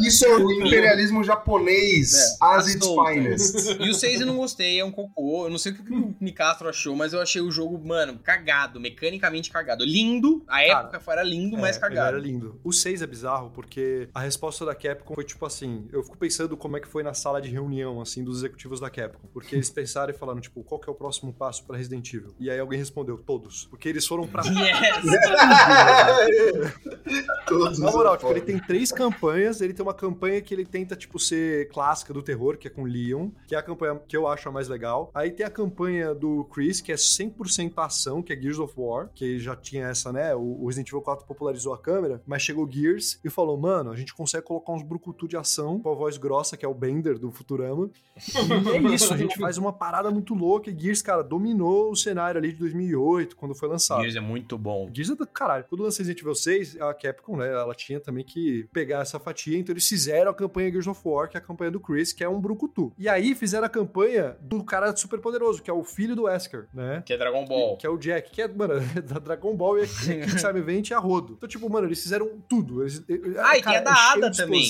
[0.00, 3.80] Isso é o imperialismo japonês, é, as its finest.
[3.80, 5.44] E o 6 eu não gostei, é um cocô.
[5.46, 8.80] Eu não sei o que o Nicastro achou, mas eu achei o jogo, mano, cagado,
[8.80, 9.84] mecanicamente cagado.
[9.84, 12.08] Lindo, a época Cara, era lindo, é, mas cagado.
[12.08, 12.60] era lindo.
[12.64, 16.56] O 6 é bizarro porque a resposta da Capcom foi tipo assim, eu fico pensando
[16.56, 19.28] como é que foi na sala de reunião, assim, dos executivos da Capcom.
[19.32, 22.34] Porque eles pensaram e falaram, tipo, qual que é o próximo passo pra Resident Evil?
[22.38, 23.66] E aí alguém respondeu, todos.
[23.66, 24.42] Porque eles foram pra...
[24.44, 25.04] Yes!
[27.46, 27.78] todos.
[27.78, 31.18] Na moral, tipo, ele tem três campanhas, ele tem uma campanha que ele tenta, tipo,
[31.18, 34.48] ser clássica do terror, que é com Leon, que é a campanha que eu acho
[34.48, 35.10] a mais legal.
[35.14, 39.10] Aí tem a campanha do Chris, que é 100% ação, que é Gears of War,
[39.14, 40.34] que já tinha essa, né?
[40.34, 44.14] O Resident Evil 4 popularizou a câmera, mas chegou Gears e falou, mano, a gente
[44.14, 47.30] consegue colocar uns brucutu de ação com a voz grossa, que é o Bender do
[47.30, 47.90] Futurama.
[48.16, 51.96] E é isso, a gente faz uma parada muito louca e Gears, cara, dominou o
[51.96, 54.00] cenário ali de 2008, quando foi lançado.
[54.00, 54.88] Gears é muito bom.
[54.92, 55.64] Gears é do caralho.
[55.68, 59.58] Quando lançou Resident Evil 6, a Capcom, né, ela tinha também que pegar essa fatia,
[59.58, 62.24] então eles fizeram a campanha Gears of War, que é a campanha do Chris, que
[62.24, 62.92] é um brucutu.
[62.98, 66.66] E aí fizeram a campanha do cara super poderoso, que é o filho do Wesker,
[66.72, 67.02] né?
[67.04, 67.76] Que é Dragon Ball.
[67.76, 70.94] Que é o Jack, que é, mano, da Dragon Ball e a Kickstarter Event e
[70.94, 71.34] a Rodo.
[71.36, 72.82] Então, tipo, mano, eles fizeram tudo.
[72.82, 73.02] Eles,
[73.38, 74.64] ah, e tem a da é Ada também.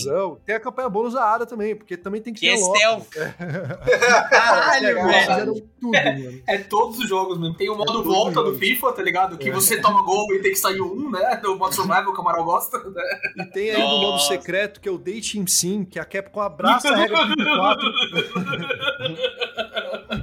[0.44, 3.08] Tem a campanha bônus da Ada também, porque também tem que, que ter é stealth.
[4.30, 5.68] Caralho, velho.
[5.80, 7.54] Tudo, é, é, todos os jogos mesmo.
[7.54, 9.36] Tem o modo é volta do FIFA, tá ligado?
[9.36, 9.52] Que é.
[9.52, 11.36] você toma gol e tem que sair um, né?
[11.36, 12.78] Do modo survival que o Amaral gosta.
[12.78, 13.02] Né?
[13.36, 16.92] E tem aí do modo secreto, que é o Dating Sim, que a Capcom abraça
[16.92, 17.92] a regra 34.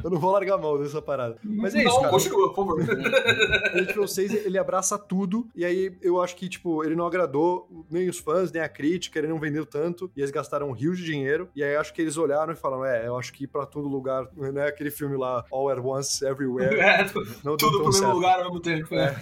[0.03, 1.37] Eu não vou largar a mão dessa parada.
[1.43, 2.11] Mas é isso, não, cara.
[2.11, 2.79] continua, por favor.
[2.79, 7.67] Resident Evil 6, ele abraça tudo, e aí eu acho que, tipo, ele não agradou
[7.89, 11.05] nem os fãs, nem a crítica, ele não vendeu tanto, e eles gastaram rios de
[11.05, 13.65] dinheiro, e aí acho que eles olharam e falaram, é, eu acho que ir pra
[13.65, 16.79] todo lugar, né, aquele filme lá, All at Once, Everywhere.
[16.91, 17.05] É,
[17.43, 19.15] não tudo pro mesmo lugar ao mesmo tempo, é.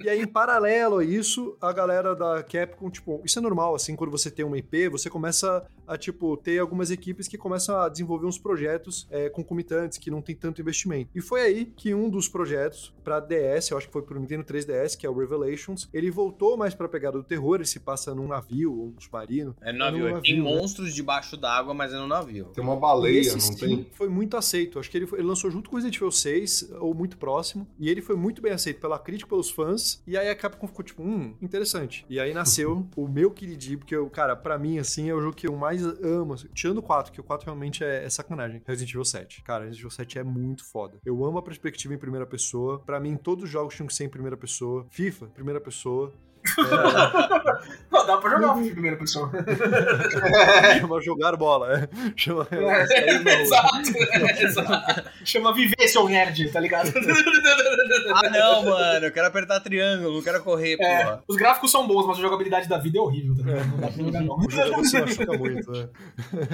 [0.00, 0.04] é.
[0.04, 3.94] E aí, em paralelo a isso, a galera da Capcom, tipo, isso é normal, assim,
[3.94, 7.88] quando você tem uma IP, você começa a, tipo, ter algumas equipes que começam a
[7.88, 11.10] desenvolver uns projetos é, concomitantes, que não tem tanto investimento.
[11.14, 14.44] E foi aí que um dos projetos para DS, eu acho que foi pro Nintendo
[14.44, 18.14] 3DS, que é o Revelations, ele voltou mais pra pegada do terror, ele se passa
[18.14, 19.54] num navio, um submarino.
[19.60, 20.42] É no navio, é navio tem né?
[20.42, 22.46] monstros debaixo d'água, mas é no navio.
[22.46, 23.86] Tem uma baleia, não tem?
[23.92, 26.72] Foi muito aceito, acho que ele, foi, ele lançou junto com o Resident Evil 6,
[26.80, 30.28] ou muito próximo, e ele foi muito bem aceito pela crítica, pelos fãs, e aí
[30.28, 32.04] a Capcom ficou tipo, hum, interessante.
[32.08, 35.36] E aí nasceu o meu queridinho, porque, eu, cara, pra mim, assim, é o jogo
[35.36, 38.62] que eu mais amo, assim, tirando o 4, que o 4 realmente é, é sacanagem,
[38.66, 39.42] Resident Evil 7.
[39.42, 40.98] Cara, Resident Evil 7 é muito foda.
[41.04, 44.04] Eu amo a perspectiva em primeira pessoa, pra mim todos os jogos tinham que ser
[44.04, 44.86] em primeira pessoa.
[44.90, 46.12] FIFA, primeira pessoa.
[46.58, 47.80] É...
[47.90, 49.30] Não, dá pra jogar em primeira pessoa.
[50.80, 51.88] Chama jogar bola, é.
[52.16, 52.46] Chama.
[52.50, 55.10] É, exato, é, exato.
[55.24, 56.92] Chama viver, seu nerd, tá ligado?
[58.14, 59.06] ah, não, mano.
[59.06, 61.24] Eu quero apertar triângulo, não quero correr, é, porra.
[61.26, 63.66] Os gráficos são bons, mas a jogabilidade da vida é horrível, tá ligado?
[63.66, 64.38] Não dá pra jogar, não.
[64.38, 65.88] Você machuca muito, né?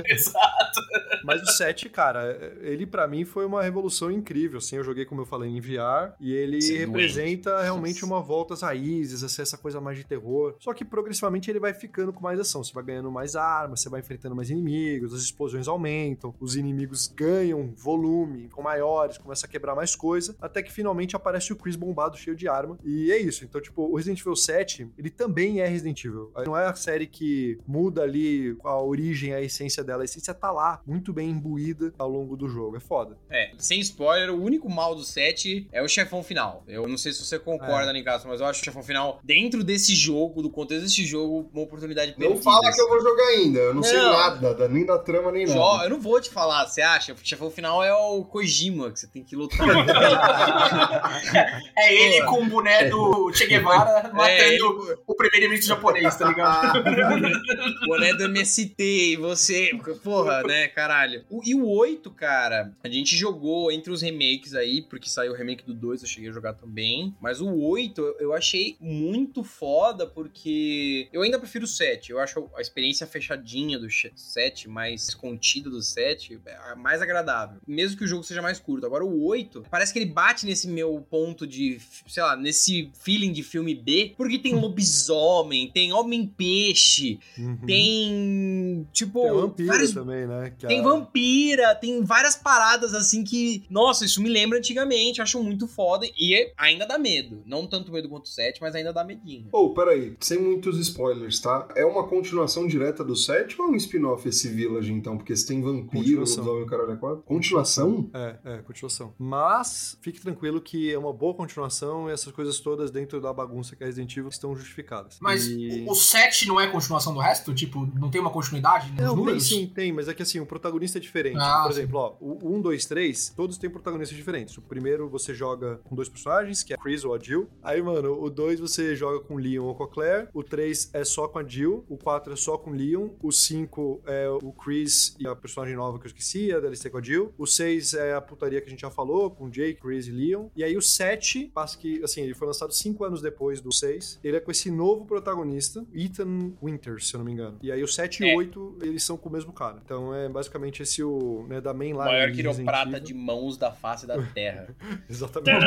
[0.07, 0.81] Exato.
[1.23, 4.77] Mas o 7, cara, ele pra mim foi uma revolução incrível, assim.
[4.77, 8.63] Eu joguei, como eu falei, em VR, e ele Sim, representa realmente uma volta às
[8.63, 10.55] raízes, assim, essa coisa mais de terror.
[10.59, 12.63] Só que progressivamente ele vai ficando com mais ação.
[12.63, 17.07] Você vai ganhando mais armas, você vai enfrentando mais inimigos, as explosões aumentam, os inimigos
[17.09, 21.77] ganham volume, ficam maiores, começa a quebrar mais coisa, até que finalmente aparece o Chris
[21.77, 22.79] bombado cheio de arma.
[22.85, 23.45] E é isso.
[23.45, 26.33] Então, tipo, o Resident Evil 7, ele também é Resident Evil.
[26.45, 30.03] Não é a série que muda ali a origem, a essência dela.
[30.03, 32.77] A essência tá lá, muito bem imbuída ao longo do jogo.
[32.77, 33.17] É foda.
[33.31, 36.65] É, sem spoiler, o único mal do 7 é o chefão final.
[36.67, 37.93] Eu não sei se você concorda, é.
[37.93, 41.63] Nicasso, mas eu acho o chefão final, dentro desse jogo, do contexto desse jogo, uma
[41.63, 42.35] oportunidade perdida.
[42.35, 43.59] Não fala que eu vou jogar ainda.
[43.59, 43.89] Eu não, não.
[43.89, 45.85] sei nada, nem da trama, nem nada.
[45.85, 47.13] Eu não vou te falar, você acha?
[47.13, 49.67] O chefão final é o Kojima, que você tem que lutar.
[51.77, 56.29] é ele com o boné do Che Guevara é, matando é, o primeiro-ministro japonês, tá
[56.29, 56.83] ligado?
[57.87, 59.71] boné do MST, e você,
[60.03, 60.97] porra, né, caralho.
[60.97, 61.25] caralho.
[61.31, 65.35] O, e o 8, cara, a gente jogou entre os remakes aí, porque saiu o
[65.35, 67.15] remake do 2, eu cheguei a jogar também.
[67.21, 69.66] Mas o 8 eu achei muito foda,
[70.07, 72.11] porque eu ainda prefiro o 7.
[72.11, 77.59] Eu acho a experiência fechadinha do 7, mais contida do 7, é mais agradável.
[77.67, 78.87] Mesmo que o jogo seja mais curto.
[78.87, 83.33] Agora o 8, parece que ele bate nesse meu ponto de, sei lá, nesse feeling
[83.33, 87.59] de filme B, porque tem lobisomem, tem homem-peixe, uhum.
[87.67, 88.87] tem.
[88.93, 89.23] Tipo.
[89.23, 89.93] Tem vampira vários...
[89.93, 90.53] também, né?
[90.59, 90.83] Que tem a...
[90.83, 93.65] vampira, tem várias paradas assim que.
[93.69, 96.07] Nossa, isso me lembra antigamente, acho muito foda.
[96.07, 97.43] E ainda dá medo.
[97.47, 99.49] Não tanto medo quanto o 7, mas ainda dá medinho.
[99.57, 101.67] Pô, oh, peraí, sem muitos spoilers, tá?
[101.75, 105.17] É uma continuação direta do 7 ou é um spin-off esse Village, então?
[105.17, 107.23] Porque você tem vampiro, lobisomem o caralho é quatro?
[107.23, 108.11] Continuação?
[108.13, 109.15] É, é, continuação.
[109.19, 113.75] Mas, fique tranquilo que é uma boa continuação e essas coisas todas dentro da bagunça
[113.75, 115.17] que é Resident Evil estão justificadas.
[115.23, 115.87] Mas e...
[115.89, 117.55] o 7 não é continuação do resto?
[117.55, 119.49] Tipo, não tem uma continuidade nos não, números?
[119.49, 121.39] Tem sim, tem, mas é que assim, o protagonista é diferente.
[121.41, 124.59] Ah, Por exemplo, ó, o 1, 2, 3, todos têm protagonistas diferentes.
[124.59, 127.49] O primeiro você joga com dois personagens, que é a Chris ou a Jill.
[127.63, 130.29] Aí, mano, o 2 você joga com o Leon ou com a Claire.
[130.33, 131.85] O 3 é só com a Jill.
[131.89, 133.09] O 4 é só com o Leon.
[133.23, 136.99] O 5 é o Chris e a personagem nova que eu esqueci, a DLC com
[136.99, 137.33] a Jill.
[137.39, 140.49] O 6 é a putaria que a gente já falou, com Jake, Chris e Leon.
[140.57, 144.21] E aí o 7, passa que, assim, ele foi lançado 5 anos depois do 6.
[144.23, 147.59] Ele é com esse novo protagonista, Ethan Winters, se eu não me engano.
[147.63, 148.33] E aí o 7 é.
[148.33, 149.81] e 8, eles são com o mesmo cara.
[149.85, 152.01] Então é basicamente esse o, né, da main line.
[152.01, 154.69] O maior quiroprata de mãos da face da Terra.
[155.09, 155.67] Exatamente.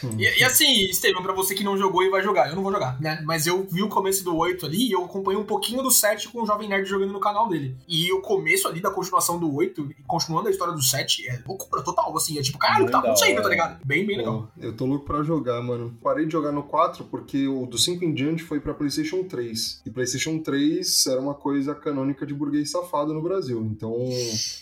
[0.20, 2.72] e, e, assim, Estevam, pra você que não jogou e vai jogar, eu não vou
[2.72, 3.22] jogar, né?
[3.24, 6.28] Mas eu vi o começo do 8 ali e eu acompanhei um pouquinho do 7
[6.28, 7.76] com o Jovem Nerd jogando no canal dele.
[7.88, 11.82] E o começo ali da continuação do 8, continuando a história do 7, é loucura
[11.82, 12.38] total, assim.
[12.38, 13.80] É tipo, cara, o que tá acontecendo, tá ligado?
[13.84, 14.50] Bem, bem legal.
[14.54, 15.96] Pô, eu tô louco pra jogar, mano.
[16.02, 19.82] Parei de jogar no 4 porque o do 5 em diante foi pra PlayStation 3.
[19.86, 23.60] E PlayStation 3 era uma coisa canônica de burguês safado no Brasil.
[23.70, 23.94] Então,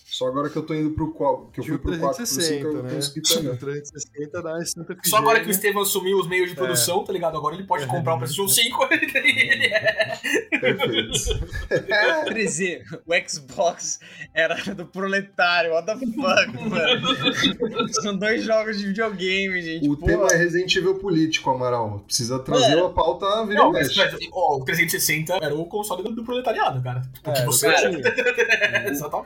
[0.05, 2.67] só agora que eu tô indo pro qual, que eu fui pro 4 pro 5,
[2.67, 2.95] eu né?
[2.95, 3.57] consegui pegar.
[3.57, 6.57] 360 dá Santa Só agora que o Estevão assumiu os meios de é.
[6.57, 7.05] produção, é.
[7.05, 7.37] tá ligado?
[7.37, 7.87] Agora ele pode é.
[7.87, 8.89] comprar o PlayStation 5.
[8.93, 10.19] ele é.
[10.61, 11.19] Perfeito.
[12.35, 14.01] Dizer, o Xbox
[14.33, 17.93] era do proletário, what the fuck, mano.
[17.95, 19.89] São dois jogos de videogame, gente.
[19.89, 20.07] O Pô.
[20.07, 22.01] tema é Resident Evil político, Amaral.
[22.07, 22.81] Precisa trazer é.
[22.81, 27.03] a pauta vira Não, mas, mas, o 360 era o console do, do proletariado, cara.
[27.23, 27.91] Porque é, você era.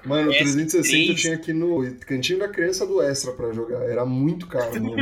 [0.05, 3.83] Mano, o 360 eu tinha aqui no cantinho da criança do Extra pra jogar.
[3.83, 4.97] Era muito caro, mano.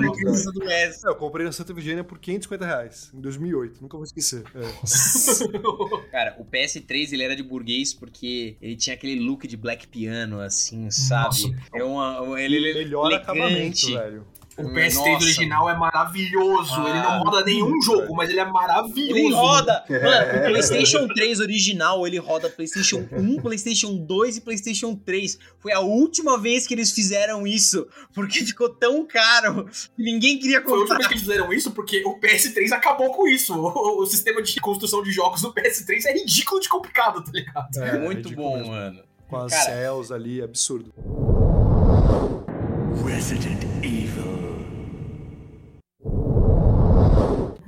[0.00, 0.52] muito caro.
[0.52, 1.10] do Extra.
[1.10, 3.82] Eu comprei na Santa Virgínia por 550 reais, em 2008.
[3.82, 4.44] Nunca vou esquecer.
[4.54, 4.60] É.
[6.10, 10.40] Cara, o PS3 ele era de burguês porque ele tinha aquele look de black piano,
[10.40, 11.24] assim, sabe?
[11.24, 11.54] Nossa.
[11.74, 13.22] É uma, ele, ele Melhor elegante.
[13.22, 14.26] acabamento, velho.
[14.56, 16.74] O PS3 Nossa, original é maravilhoso.
[16.76, 19.18] Ah, ele não roda nenhum jogo, mas ele é maravilhoso.
[19.18, 19.84] Ele roda.
[19.88, 25.38] Mano, o PlayStation 3 original, ele roda PlayStation 1, PlayStation 2 e PlayStation 3.
[25.58, 29.64] Foi a última vez que eles fizeram isso, porque ficou tão caro
[29.96, 30.70] que ninguém queria comprar.
[30.70, 33.54] Foi a última vez que eles fizeram isso porque o PS3 acabou com isso.
[33.54, 37.76] O, o sistema de construção de jogos do PS3 é ridículo de complicado, tá ligado?
[37.78, 38.72] É, muito é bom, mesmo.
[38.72, 39.02] mano.
[39.28, 40.92] Com as Cara, cells ali, absurdo.
[43.06, 43.71] Resident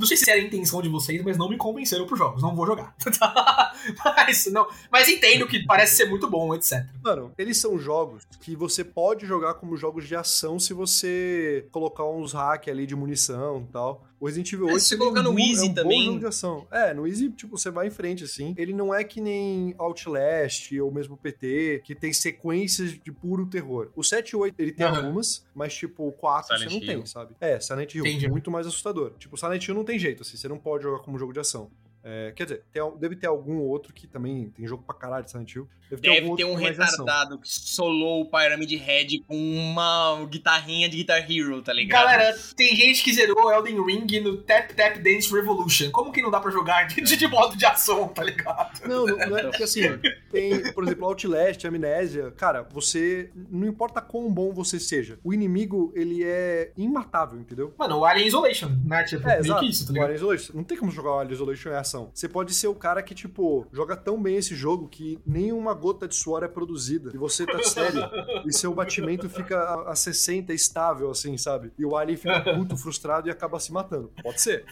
[0.05, 2.43] Não sei se era a intenção de vocês, mas não me convenceram pros jogos.
[2.43, 2.95] Não vou jogar.
[4.05, 6.85] mas, não, mas entendo que parece ser muito bom, etc.
[7.03, 12.05] Mano, eles são jogos que você pode jogar como jogos de ação se você colocar
[12.05, 14.05] uns hack ali de munição e tal.
[14.25, 16.05] O Resident Evil 8 é, se colocar é um no Easy é um também.
[16.07, 16.67] jogo de ação.
[16.71, 18.55] É, no Easy, tipo, você vai em frente, assim.
[18.57, 23.91] Ele não é que nem Outlast ou mesmo PT, que tem sequências de puro terror.
[23.95, 24.97] O 7 e 8, ele tem uhum.
[24.97, 27.01] algumas, mas, tipo, o 4 Silent você não Hill.
[27.01, 27.35] tem, sabe?
[27.39, 28.27] É, Silent Hill, Entendi.
[28.27, 29.13] muito mais assustador.
[29.19, 31.71] Tipo, Silent Hill não tem jeito, assim, você não pode jogar como jogo de ação.
[32.07, 35.31] É, quer dizer, tem, deve ter algum outro que também tem jogo pra caralho de
[35.31, 35.67] Silent Hill.
[35.91, 40.99] Deve ter, deve ter um retardado que solou o Pyramid Head com uma guitarrinha de
[40.99, 42.05] Guitar Hero, tá ligado?
[42.05, 45.91] Galera, tem gente que zerou Elden Ring no Tap Tap Dance Revolution.
[45.91, 48.87] Como que não dá pra jogar de, de modo de ação, tá ligado?
[48.87, 49.83] Não, não, não é porque assim,
[50.31, 52.31] tem, por exemplo, Outlast, Amnésia.
[52.33, 53.31] Cara, você.
[53.35, 57.75] Não importa quão bom você seja, o inimigo, ele é imatável, entendeu?
[57.79, 59.05] Mano, o Alien Isolation, né?
[59.05, 59.65] Tipo, é, exato.
[59.65, 60.03] isso, tá ligado?
[60.03, 60.53] O Alien Isolation.
[60.55, 61.77] Não tem como jogar o Alien Isolation em
[62.13, 66.09] Você pode ser o cara que, tipo, joga tão bem esse jogo que nenhuma gota
[66.09, 67.11] de suor é produzida.
[67.15, 68.03] E você tá sério.
[68.47, 71.73] e seu batimento fica a, a 60 estável, assim, sabe?
[71.79, 74.11] E o Alien fica muito frustrado e acaba se matando.
[74.23, 74.65] Pode ser.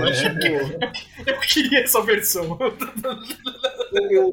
[0.00, 1.30] Mas, tipo...
[1.30, 2.58] Eu queria essa versão.
[4.10, 4.32] Eu,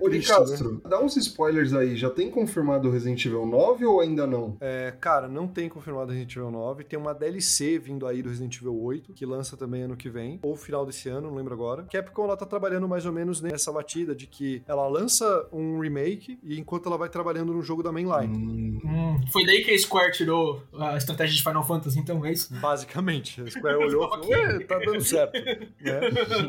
[0.00, 0.80] Ô, de Castro, né?
[0.88, 1.96] dá uns spoilers aí.
[1.96, 4.56] Já tem confirmado o Resident Evil 9 ou ainda não?
[4.60, 6.84] É, cara, não tem confirmado o Resident Evil 9.
[6.84, 10.38] Tem uma DLC vindo aí do Resident Evil 8, que lança também ano que vem,
[10.42, 11.84] ou final desse ano, não lembro agora.
[11.90, 16.38] Capcom, ela tá trabalhando mais ou menos nessa batida de que ela lança um remake
[16.42, 18.36] e enquanto ela vai trabalhando no jogo da mainline.
[18.36, 18.80] Hum.
[18.84, 22.54] Hum, foi daí que a Square tirou a estratégia de Final Fantasy, então é isso?
[22.60, 23.42] Basicamente.
[23.42, 24.23] A Square olhou e falou,
[24.66, 25.34] tá dando certo.
[25.34, 26.00] né?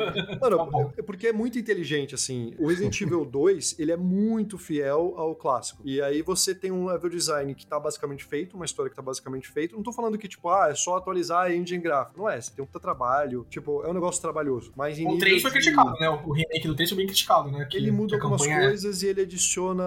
[0.41, 2.53] Mano, tá é porque é muito inteligente, assim.
[2.59, 5.81] O Resident Evil 2, ele é muito fiel ao clássico.
[5.85, 9.01] E aí você tem um level design que tá basicamente feito, uma história que tá
[9.01, 9.75] basicamente feita.
[9.75, 12.17] Não tô falando que, tipo, ah, é só atualizar a engine gráfica.
[12.17, 13.45] Não é, você tem um trabalho.
[13.49, 14.71] Tipo, é um negócio trabalhoso.
[14.75, 15.57] Mas o 3 foi de...
[15.57, 16.09] criticado, né?
[16.09, 17.65] O remake do 3 foi bem criticado, né?
[17.65, 18.59] Que, ele muda algumas é.
[18.59, 19.07] coisas é...
[19.07, 19.83] e ele adiciona.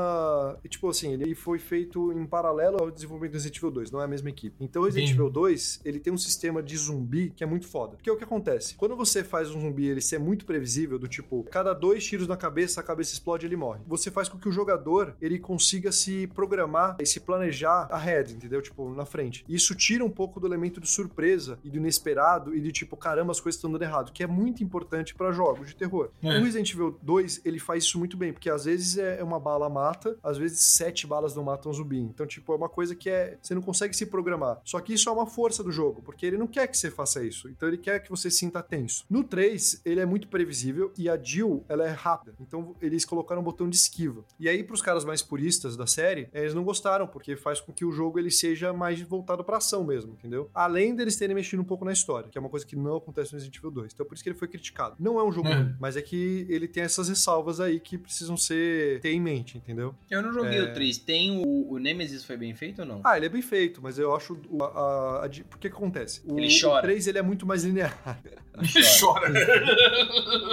[0.69, 4.05] Tipo assim, ele foi feito em paralelo ao desenvolvimento do Resident Evil 2, não é
[4.05, 4.57] a mesma equipe.
[4.61, 5.11] Então, o Resident.
[5.11, 7.97] Evil 2, ele tem um sistema de zumbi que é muito foda.
[7.97, 8.75] Porque o que acontece?
[8.75, 12.37] Quando você faz um zumbi ele ser muito previsível, do tipo, cada dois tiros na
[12.37, 13.81] cabeça, a cabeça explode ele morre.
[13.87, 18.61] Você faz com que o jogador ele consiga se programar e se planejar ahead, entendeu?
[18.61, 19.45] Tipo, na frente.
[19.49, 23.31] Isso tira um pouco do elemento de surpresa e do inesperado e de tipo, caramba,
[23.31, 26.11] as coisas estão dando errado, que é muito importante para jogos de terror.
[26.21, 26.37] É.
[26.37, 29.69] O Resident Evil 2, ele faz isso muito bem, porque às vezes é uma bala
[29.69, 32.01] mata, às vezes sete balas não matam um zumbi.
[32.01, 33.39] Então, tipo, é uma coisa que é.
[33.41, 34.61] Você não consegue se programar.
[34.65, 37.23] Só que isso é uma força do jogo, porque ele não quer que você faça
[37.23, 37.49] isso.
[37.49, 39.05] Então ele quer que você sinta tenso.
[39.09, 42.35] No 3, ele é muito previsível e a Jill, ela é rápida.
[42.41, 44.25] Então eles colocaram um botão de esquiva.
[44.39, 47.85] E aí, pros caras mais puristas da série, eles não gostaram, porque faz com que
[47.85, 50.51] o jogo ele seja mais voltado pra ação mesmo, entendeu?
[50.55, 53.33] Além deles terem mexido um pouco na história, que é uma coisa que não acontece
[53.33, 53.93] no Resident Evil 2.
[53.93, 54.97] Então por isso que ele foi criticado.
[54.99, 55.55] Não é um jogo é.
[55.55, 59.59] ruim, mas é que ele tem essas ressalvas aí que precisam ser ter em mente,
[59.59, 59.95] entendeu?
[60.11, 60.63] Eu não joguei é...
[60.63, 60.99] o 3.
[60.99, 63.01] Tem o, o Nemesis foi bem feito ou não?
[63.05, 66.23] Ah, ele é bem feito, mas eu acho a, a, a, por que acontece?
[66.25, 66.79] O, ele chora.
[66.79, 68.21] O 3 ele é muito mais linear.
[68.61, 69.29] Ele chora.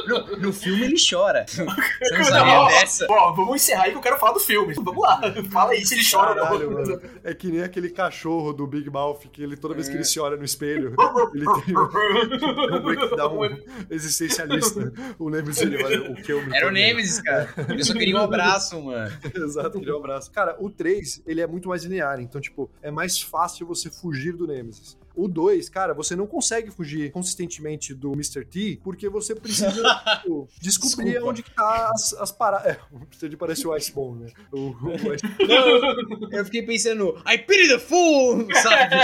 [0.07, 1.45] no, no, filme ele chora.
[1.47, 3.07] Você não sabia dessa?
[3.07, 4.73] Bom, vamos encerrar aí que eu quero falar do filme.
[4.73, 5.21] Vamos lá.
[5.51, 7.01] Fala aí se ele chora Caralho, ou não.
[7.23, 10.19] É que nem aquele cachorro do Big Mouth que ele, toda vez que ele se
[10.19, 10.95] olha no espelho,
[11.33, 13.57] ele tem um, um breakdown
[13.89, 14.93] existencialista.
[15.17, 17.49] O Nemesis, ele vai, o que eu me Era o Nemesis, cara.
[17.69, 19.11] Ele só queria um abraço, mano.
[19.33, 20.31] Exato, queria um abraço.
[20.31, 24.33] Cara, o 3, ele é muito mais linear, então, tipo, é mais fácil você fugir
[24.33, 24.97] do Nemesis.
[25.15, 28.45] O 2, cara, você não consegue fugir consistentemente do Mr.
[28.45, 29.71] T, porque você precisa
[30.21, 31.29] tipo, descobrir Desculpa.
[31.29, 32.67] onde que tá as, as paradas.
[32.75, 33.29] É, o Mr.
[33.29, 34.31] T parece o Icebone, né?
[34.51, 35.23] O, o Ice...
[35.47, 38.95] Não, eu fiquei pensando, I pity the fool, sabe?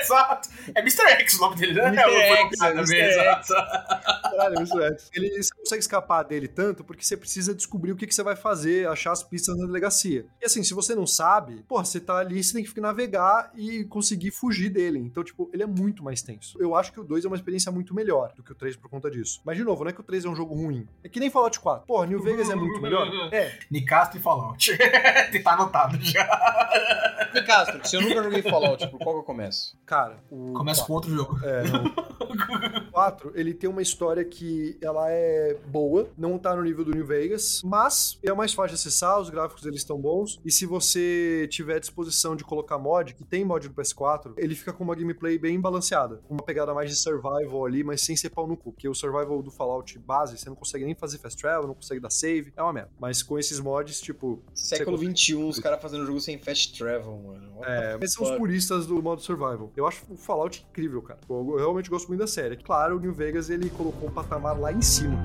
[0.00, 0.48] Exato.
[0.74, 1.02] É Mr.
[1.20, 1.88] X o nome dele, né?
[1.88, 2.10] Mr.
[2.12, 2.94] X, é Mr.
[2.96, 3.48] X.
[4.30, 4.82] Caralho, Mr.
[4.82, 5.10] X.
[5.14, 8.22] Ele, você não consegue escapar dele tanto porque você precisa descobrir o que, que você
[8.22, 10.26] vai fazer, achar as pistas na delegacia.
[10.40, 13.84] E assim, se você não sabe, porra, você tá ali, você tem que navegar e
[13.84, 14.98] conseguir fugir dele dele.
[14.98, 16.60] Então, tipo, ele é muito mais tenso.
[16.60, 18.88] Eu acho que o 2 é uma experiência muito melhor do que o 3 por
[18.88, 19.40] conta disso.
[19.44, 20.88] Mas, de novo, não é que o 3 é um jogo ruim.
[21.04, 21.86] É que nem Fallout 4.
[21.86, 23.08] Porra, New Vegas é muito melhor?
[23.32, 23.58] É.
[23.70, 24.76] Nicastro e Fallout.
[25.44, 27.30] tá anotado já.
[27.34, 29.78] Nicastro, se eu nunca joguei Fallout, por qual que eu começo?
[29.86, 30.52] Cara, o.
[30.52, 31.38] Começa com outro jogo.
[31.44, 31.84] É, não.
[32.90, 36.92] o 4, ele tem uma história que ela é boa, não tá no nível do
[36.92, 40.40] New Vegas, mas é mais fácil de acessar, os gráficos eles estão bons.
[40.44, 44.72] E se você tiver disposição de colocar mod, que tem mod do PS4, ele fica
[44.72, 46.20] com uma gameplay bem balanceada.
[46.28, 48.72] Uma pegada mais de survival ali, mas sem ser pau no cu.
[48.72, 52.00] Porque o survival do Fallout base, você não consegue nem fazer fast travel, não consegue
[52.00, 52.52] dar save.
[52.56, 52.90] É uma merda.
[52.98, 54.42] Mas com esses mods, tipo.
[54.54, 57.56] Século XXI, os caras fazendo jogo sem fast travel, mano.
[57.56, 59.72] What é, esses são os puristas do modo survival.
[59.76, 61.20] Eu acho o Fallout incrível, cara.
[61.28, 62.56] Eu realmente gosto muito da série.
[62.56, 65.18] Claro, o New Vegas ele colocou um patamar lá em cima.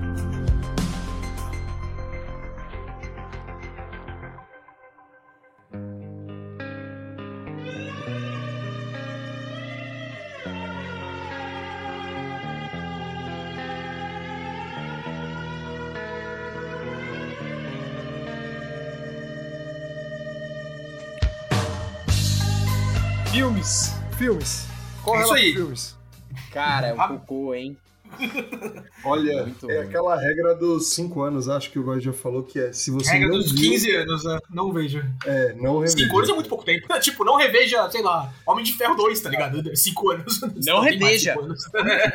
[23.30, 23.92] Filmes.
[24.18, 24.66] Filmes.
[25.02, 25.52] Qual é isso aí?
[25.54, 25.95] Filmes?
[26.56, 27.76] Cara, é um cocô, hein?
[29.04, 29.88] Olha, Muito é bom.
[29.88, 32.72] aquela regra dos 5 anos, acho que o God já falou que é.
[32.72, 34.38] Se você regra não dos viu, 15 anos, né?
[34.48, 35.06] não veja.
[35.26, 35.98] É, não reveja.
[36.06, 36.86] 5 anos é muito pouco tempo.
[37.00, 39.76] tipo, não reveja, sei lá, Homem de Ferro 2, tá ligado?
[39.76, 40.40] 5 anos.
[40.64, 41.36] Não, reveja.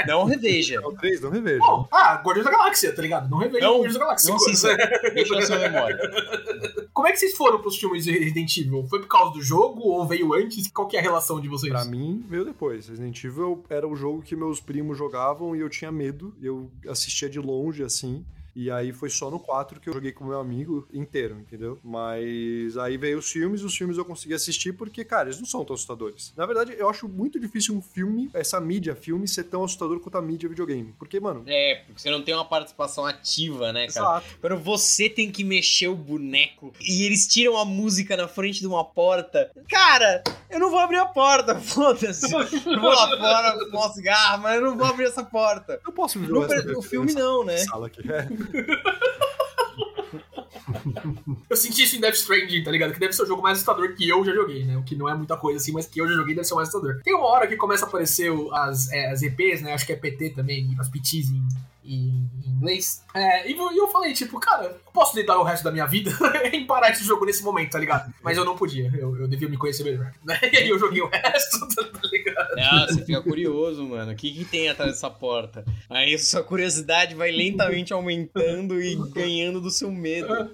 [0.07, 0.81] não reveja.
[0.81, 1.63] Não, 3, não reveja.
[1.63, 3.29] Oh, ah, Guardiões da Galáxia, tá ligado?
[3.29, 4.31] Não reveja não, Guardiões da Galáxia.
[4.31, 4.67] Não, sim,
[5.13, 5.99] Deixa na sua memória.
[6.93, 8.85] Como é que vocês foram pros filmes de Resident Evil?
[8.87, 10.69] Foi por causa do jogo ou veio antes?
[10.69, 11.71] Qual que é a relação de vocês?
[11.71, 12.87] Pra mim, veio depois.
[12.89, 16.35] Resident Evil era o jogo que meus primos jogavam e eu tinha medo.
[16.41, 18.25] Eu assistia de longe, assim.
[18.55, 21.79] E aí foi só no 4 que eu joguei com meu amigo inteiro, entendeu?
[21.83, 25.63] Mas aí veio os filmes, os filmes eu consegui assistir porque, cara, eles não são
[25.63, 26.33] tão assustadores.
[26.35, 30.17] Na verdade, eu acho muito difícil um filme, essa mídia filme, ser tão assustador quanto
[30.17, 30.93] a mídia videogame.
[30.97, 31.43] Porque, mano.
[31.47, 34.17] É, porque você não tem uma participação ativa, né, cara?
[34.17, 34.37] Exato.
[34.39, 38.67] Quando você tem que mexer o boneco e eles tiram a música na frente de
[38.67, 39.51] uma porta.
[39.69, 42.31] Cara, eu não vou abrir a porta, foda-se.
[42.31, 45.79] Eu vou lá fora, posso cigarro, mas eu não vou abrir essa porta.
[45.85, 47.57] Eu posso ver no, o filme não, né?
[47.57, 48.01] Sala aqui.
[48.11, 48.27] É.
[51.49, 52.93] eu senti isso em Death Stranding, tá ligado?
[52.93, 54.77] Que deve ser o jogo mais assustador que eu já joguei, né?
[54.77, 56.57] O que não é muita coisa assim, mas que eu já joguei deve ser o
[56.57, 57.01] mais assustador.
[57.03, 59.73] Tem uma hora que começa a aparecer as, é, as EPs, né?
[59.73, 61.47] Acho que é PT também, as PTs em,
[61.83, 63.03] em, inglês.
[63.13, 66.11] É, e eu falei, tipo, cara, posso lidar o resto da minha vida
[66.51, 68.13] em parar esse jogo nesse momento, tá ligado?
[68.21, 70.11] Mas eu não podia, eu, eu devia me conhecer melhor.
[70.23, 70.39] Né?
[70.51, 72.59] E aí eu joguei o resto, tá ligado?
[72.59, 74.11] Ah, você fica curioso, mano.
[74.11, 75.63] O que, que tem atrás dessa porta?
[75.89, 80.51] Aí sua curiosidade vai lentamente aumentando e ganhando do seu medo.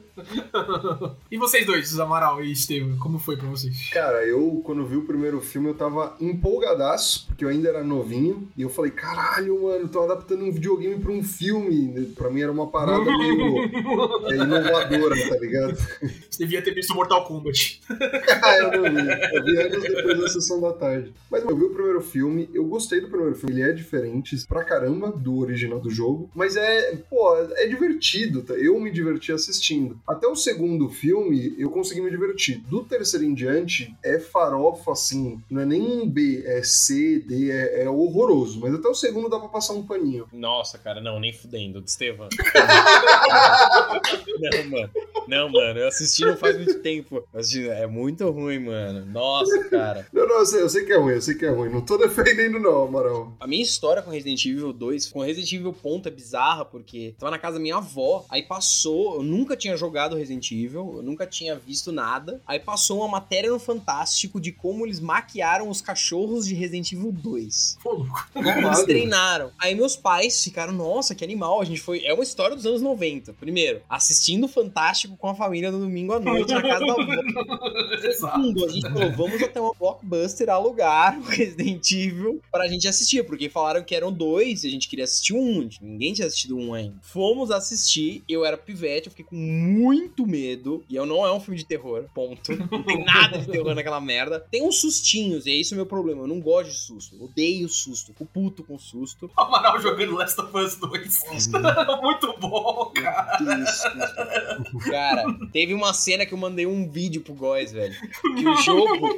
[1.31, 3.89] e vocês dois, Amaral e Estevam, como foi pra vocês?
[3.89, 8.47] Cara, eu, quando vi o primeiro filme, eu tava empolgadaço, porque eu ainda era novinho,
[8.55, 12.05] e eu falei, caralho, mano, tô adaptando um videogame pra um filme.
[12.15, 15.77] Pra mim era uma parada meio é, inovadora, tá ligado?
[16.29, 17.81] Você devia ter visto Mortal Kombat.
[17.89, 19.09] ah, eu não vi.
[19.33, 21.13] Eu vi anos depois da sessão da tarde.
[21.29, 24.63] Mas eu vi o primeiro filme, eu gostei do primeiro filme, ele é diferente pra
[24.63, 28.53] caramba do original do jogo, mas é, pô, é divertido, tá?
[28.53, 29.99] Eu me diverti assistindo.
[30.07, 32.59] Até o segundo filme, eu consegui me divertir.
[32.59, 37.51] Do terceiro em diante, é farofa, assim, não é nem um B, é C, D,
[37.51, 38.59] é, é horroroso.
[38.59, 40.27] Mas até o segundo dá pra passar um paninho.
[40.31, 41.83] Nossa, cara, não, nem fudendo.
[41.85, 42.27] Estevam.
[44.25, 44.89] não, mano.
[45.27, 47.23] Não, mano, eu assisti não faz muito tempo.
[47.75, 49.05] É muito ruim, mano.
[49.05, 50.07] Nossa, cara.
[50.11, 51.69] Não, não, eu sei, eu sei que é ruim, eu sei que é ruim.
[51.69, 53.35] Não tô defendendo, não, Amaral.
[53.39, 57.31] A minha história com Resident Evil 2, com Resident Evil Ponto, é bizarra, porque tava
[57.31, 61.25] na casa da minha avó, aí passou, eu nunca tinha jogado Resident Evil, eu nunca
[61.25, 62.41] tinha visto nada.
[62.47, 67.11] Aí passou uma matéria no Fantástico de como eles maquiaram os cachorros de Resident Evil
[67.11, 67.77] 2.
[67.83, 68.07] Como
[68.49, 69.51] eles treinaram.
[69.59, 71.61] Aí meus pais ficaram, nossa, que animal.
[71.61, 72.03] A gente foi.
[72.05, 73.33] É uma história dos anos 90.
[73.33, 78.11] Primeiro, assistindo Fantástico com a família no domingo à noite na casa da avó.
[78.11, 83.23] Segundo, a gente falou, vamos até uma blockbuster alugar o Resident Evil pra gente assistir,
[83.25, 85.69] porque falaram que eram dois e a gente queria assistir um.
[85.81, 86.95] Ninguém tinha assistido um ainda.
[87.01, 90.83] Fomos assistir, eu era pivete, eu fiquei com muito medo.
[90.89, 92.55] E eu não é um filme de terror, ponto.
[92.71, 94.39] Não tem nada de terror naquela merda.
[94.51, 96.23] Tem uns sustinhos, e é isso o meu problema.
[96.23, 97.15] Eu não gosto de susto.
[97.15, 98.07] Eu odeio susto.
[98.07, 99.29] Fico puto com susto.
[99.35, 101.23] O Amaral jogando Last of Us 2.
[102.01, 103.37] muito bom, cara.
[103.41, 104.89] Isso, isso.
[104.89, 105.06] Cara,
[105.51, 107.95] teve uma cena que eu mandei um vídeo pro Góis, velho.
[108.21, 109.09] Que o jogo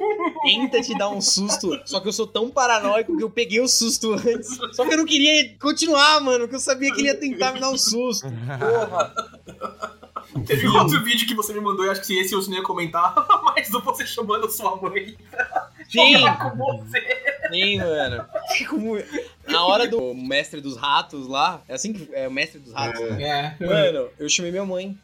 [0.44, 3.68] tenta te dar um susto, só que eu sou tão paranoico que eu peguei o
[3.68, 4.58] susto antes.
[4.74, 7.60] Só que eu não queria continuar, mano, porque eu sabia que ele ia tentar me
[7.60, 8.28] dar um susto.
[8.30, 9.14] Porra.
[10.46, 12.64] Teve um outro vídeo que você me mandou, e acho que esse eu não ia
[12.64, 15.18] comentar, mas do você chamando sua mãe
[15.90, 16.24] Sim.
[16.40, 17.02] com você.
[17.78, 18.28] Mano.
[19.48, 23.02] Na hora do mestre dos ratos lá, é assim que é o mestre dos ratos,
[23.02, 23.12] é.
[23.12, 23.58] né?
[23.60, 23.66] É.
[23.66, 24.98] Mano, eu chamei minha mãe.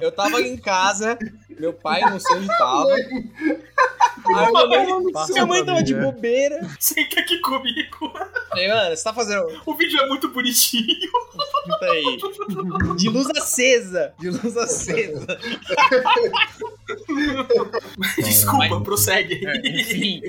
[0.00, 1.18] Eu tava em casa,
[1.58, 2.92] meu pai não sei onde tava.
[2.92, 4.86] Aí minha mãe,
[5.30, 6.68] minha mãe tava de bobeira.
[6.78, 8.12] Senta aqui comigo.
[8.52, 9.46] Aí, mano, você tá fazendo.
[9.64, 11.10] O vídeo é muito bonitinho.
[11.78, 12.18] Tá aí.
[12.96, 14.12] De luz acesa.
[14.18, 15.26] De luz acesa.
[18.18, 19.46] Desculpa, Mas, prossegue.
[19.46, 20.20] É, enfim.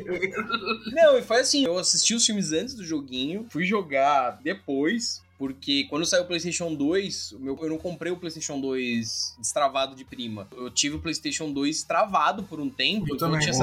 [0.94, 5.22] Não, e foi assim: eu assisti os filmes antes do joguinho, fui jogar depois.
[5.42, 10.48] Porque quando saiu o PlayStation 2, eu não comprei o PlayStation 2 destravado de prima.
[10.56, 13.08] Eu tive o PlayStation 2 travado por um tempo.
[13.10, 13.58] Eu então também, tinha.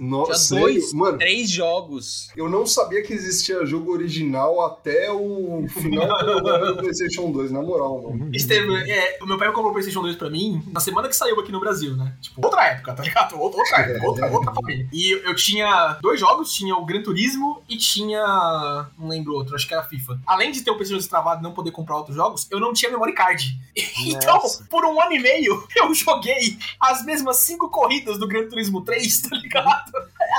[0.00, 2.30] Nossa, tinha dois, Mano, três jogos.
[2.36, 8.02] Eu não sabia que existia jogo original até o final do PlayStation 2, na moral,
[8.02, 8.30] mano.
[8.34, 11.38] Estevam, é, o meu pai comprou o PlayStation 2 pra mim na semana que saiu
[11.38, 12.16] aqui no Brasil, né?
[12.20, 13.38] Tipo, outra época, tá ligado?
[13.38, 14.88] Outra, outra época, outra, outra família.
[14.92, 18.88] E eu tinha dois jogos, tinha o Gran Turismo e tinha.
[18.98, 20.20] Não lembro outro, acho que era FIFA.
[20.26, 22.90] Além de ter o PlayStation destravado e não poder comprar outros jogos, eu não tinha
[22.90, 23.58] memory card.
[24.00, 28.82] Então, por um ano e meio, eu joguei as mesmas cinco corridas do Gran Turismo
[28.82, 29.92] 3, tá ligado?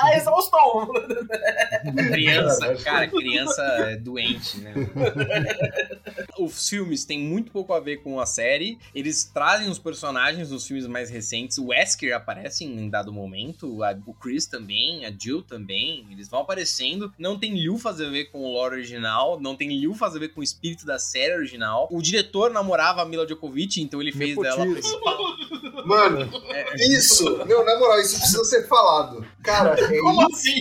[0.04, 0.92] A exaustão.
[2.12, 4.74] Criança, cara, criança é doente, né?
[6.38, 8.78] Os filmes têm muito pouco a ver com a série.
[8.94, 11.58] Eles trazem os personagens dos filmes mais recentes.
[11.58, 16.06] O Wesker aparece em dado momento, o Chris também, a Jill também.
[16.12, 17.14] Eles vão aparecendo.
[17.18, 20.22] Não tem Liu fazer a ver com o lore original, não tem Liu fazer a
[20.22, 21.88] ver com o espírito da série original.
[21.92, 24.66] O diretor namorava a Mila Djokovic, então ele fez dela.
[25.86, 26.76] Mano, é.
[26.88, 29.26] isso, meu, na moral, isso precisa ser falado.
[29.42, 30.55] Cara, é Como assim?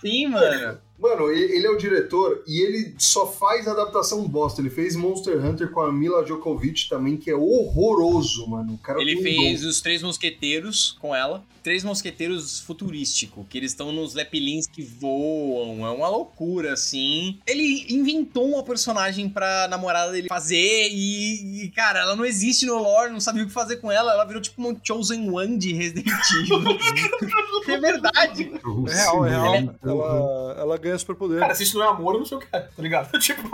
[0.00, 0.78] Sim, mano.
[0.98, 4.60] Mano, ele é o diretor e ele só faz adaptação bosta.
[4.60, 8.78] Ele fez Monster Hunter com a Mila Djokovic também, que é horroroso, mano.
[8.96, 11.44] ele fez Os Três Mosqueteiros com ela.
[11.64, 15.86] Três Mosqueteiros futurístico, que eles estão nos Lepilins que voam.
[15.86, 17.38] É uma loucura, assim.
[17.46, 22.76] Ele inventou uma personagem pra namorada dele fazer e, e, cara, ela não existe no
[22.76, 24.12] lore, não sabia o que fazer com ela.
[24.12, 26.06] Ela virou tipo um Chosen One de Resident
[26.38, 26.60] Evil.
[27.66, 28.52] é verdade.
[28.52, 29.54] É real, é real.
[29.54, 31.40] Ela, ela, ela ganha superpoder.
[31.40, 33.10] Cara, se isso não é amor, eu não sei o que é, tá ligado?
[33.24, 33.48] Tipo.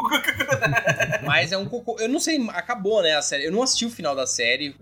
[1.25, 1.97] Mas é um cocô.
[2.01, 3.45] Eu não sei, acabou, né, a série.
[3.45, 4.75] Eu não assisti o final da série.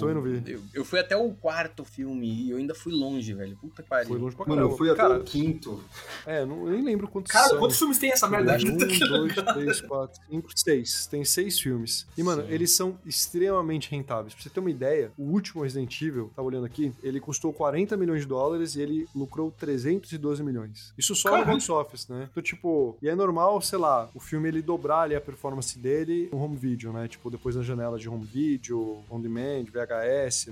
[0.00, 0.52] Também não vi.
[0.52, 3.56] Eu, eu, fui até o quarto filme e eu ainda fui longe, velho.
[3.56, 4.08] Puta que pariu.
[4.08, 4.62] Foi longe pra caramba.
[4.62, 5.82] Mano, eu fui cara, até o quinto.
[6.26, 7.58] É, não, eu nem lembro quantos Cara, são.
[7.58, 8.56] quantos filmes tem essa merda?
[8.56, 11.06] Um, dois, três, quatro, cinco, seis.
[11.06, 12.06] Tem seis filmes.
[12.16, 12.52] E, mano, Sim.
[12.52, 14.34] eles são extremamente rentáveis.
[14.34, 17.96] Pra você ter uma ideia, o último Resident Evil, tava olhando aqui, ele custou 40
[17.96, 20.92] milhões de dólares e ele lucrou 312 milhões.
[20.96, 21.46] Isso só Caramba.
[21.46, 22.28] no box office, né?
[22.30, 26.28] Então, tipo, e é normal, sei lá, o filme ele dobrar ali a performance dele
[26.32, 27.08] no home video, né?
[27.08, 29.89] Tipo, depois na janela de home video, on demand, VHS,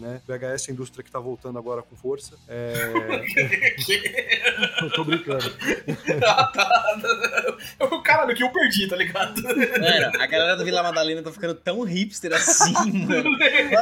[0.01, 0.21] né?
[0.27, 2.37] VHS é a indústria que tá voltando agora com força.
[2.49, 2.73] É...
[4.83, 5.45] eu tô brincando.
[6.27, 6.69] ah, tá.
[8.03, 9.43] Caralho, que eu perdi, tá ligado?
[9.43, 12.73] Mano, a galera do Vila Madalena tá ficando tão hipster assim,
[13.07, 13.31] mano.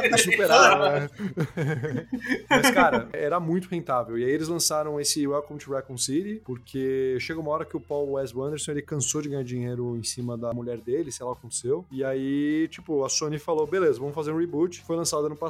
[0.09, 1.09] Tá superado, né?
[2.49, 4.17] Mas, cara, era muito rentável.
[4.17, 7.79] E aí eles lançaram esse Welcome to Raccoon City, porque chega uma hora que o
[7.79, 11.31] Paul Wes Anderson, ele cansou de ganhar dinheiro em cima da mulher dele, sei lá
[11.31, 11.85] o que aconteceu.
[11.91, 14.81] E aí, tipo, a Sony falou, beleza, vamos fazer um reboot.
[14.81, 15.46] Foi lançado ano passado,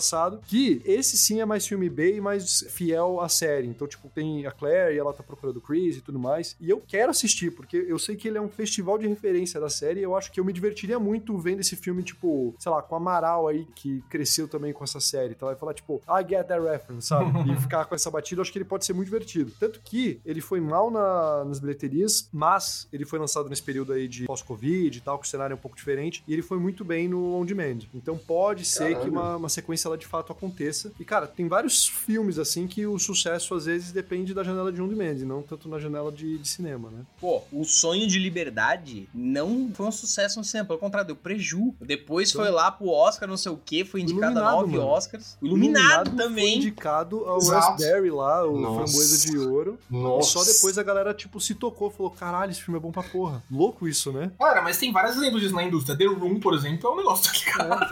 [0.48, 3.68] que esse sim é mais filme B e mais fiel à série.
[3.68, 6.56] Então, tipo, tem a Claire e ela tá procurando o Chris e tudo mais.
[6.60, 9.70] E eu quero assistir, porque eu sei que ele é um festival de referência da
[9.70, 10.00] série.
[10.00, 12.96] E eu acho que eu me divertiria muito vendo esse filme, tipo, sei lá, com
[12.96, 15.34] a Amaral aí, que cresceu também com essa série.
[15.34, 17.28] Então, vai falar, tipo, I get that reference, sabe?
[17.52, 19.52] e ficar com essa batida, eu acho que ele pode ser muito divertido.
[19.60, 24.08] Tanto que ele foi mal na, nas bilheterias, mas ele foi lançado nesse período aí
[24.08, 26.24] de pós-Covid e tal, com o cenário é um pouco diferente.
[26.28, 27.80] E ele foi muito bem no on demand.
[27.94, 30.92] Então, pode ser que uma, uma sequência lá de fato aconteça.
[31.00, 34.82] E, cara, tem vários filmes assim que o sucesso às vezes depende da janela de
[34.82, 37.06] on demand, não tanto na janela de, de cinema, né?
[37.20, 41.74] Pô, o Sonho de Liberdade não foi um sucesso no cinema, pelo contrário, deu preju.
[41.82, 44.88] Depois então, foi lá pro Oscar, não sei o que, foi indicado a nove mano.
[44.88, 45.38] Oscars.
[45.42, 46.46] Iluminado, Iluminado também.
[46.46, 48.76] Foi indicado ao Raspberry lá, o Nossa.
[48.76, 49.80] Framboesa de Ouro.
[49.90, 50.30] Nossa.
[50.30, 53.04] E só depois a galera, tipo, se tocou, falou: caralho, esse filme é bom pra
[53.04, 53.44] porra.
[53.52, 54.32] Louco isso, né?
[54.38, 55.98] Cara, mas tem vários exemplos disso na indústria.
[55.98, 57.88] The Room, por exemplo, é um negócio que, cara.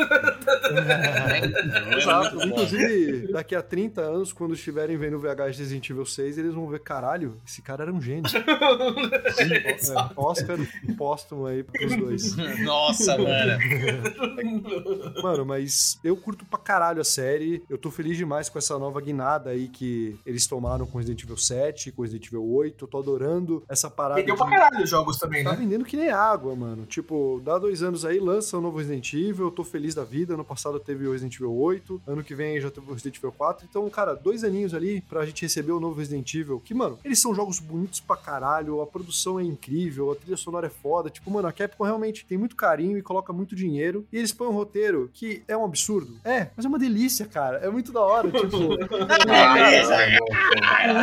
[1.32, 1.85] É.
[1.94, 2.46] Exato.
[2.46, 6.68] Inclusive, daqui a 30 anos, quando estiverem vendo o VHS Resident Evil 6, eles vão
[6.68, 8.24] ver, caralho, esse cara era um gênio.
[9.40, 9.78] é,
[10.16, 10.58] Oscar
[10.98, 12.36] póstumo aí pros dois.
[12.64, 13.60] Nossa, mano.
[15.22, 17.64] mano, mas eu curto pra caralho a série.
[17.70, 21.38] Eu tô feliz demais com essa nova guinada aí que eles tomaram com Resident Evil
[21.38, 22.86] 7, com Resident Evil 8.
[22.86, 24.20] Eu tô adorando essa parada.
[24.20, 24.42] Vendeu de...
[24.42, 25.56] pra caralho os jogos também, tá né?
[25.56, 26.86] Tá vendendo que nem água, mano.
[26.86, 29.46] Tipo, dá dois anos aí, lança o um novo Resident Evil.
[29.46, 30.34] Eu tô feliz da vida.
[30.34, 31.74] Ano passado teve o Resident Evil 8.
[32.07, 33.65] Ano que vem já teve o Resident Evil 4.
[33.69, 36.61] Então, cara, dois aninhos ali pra gente receber o novo Resident Evil.
[36.63, 38.82] Que, mano, eles são jogos bonitos pra caralho.
[38.82, 40.11] A produção é incrível.
[40.11, 41.09] A trilha sonora é foda.
[41.09, 44.05] Tipo, mano, a Capcom realmente tem muito carinho e coloca muito dinheiro.
[44.11, 46.19] E eles põem um roteiro que é um absurdo.
[46.23, 47.57] É, mas é uma delícia, cara.
[47.57, 48.32] É muito da hora.
[48.32, 48.57] Tipo.
[48.57, 48.67] o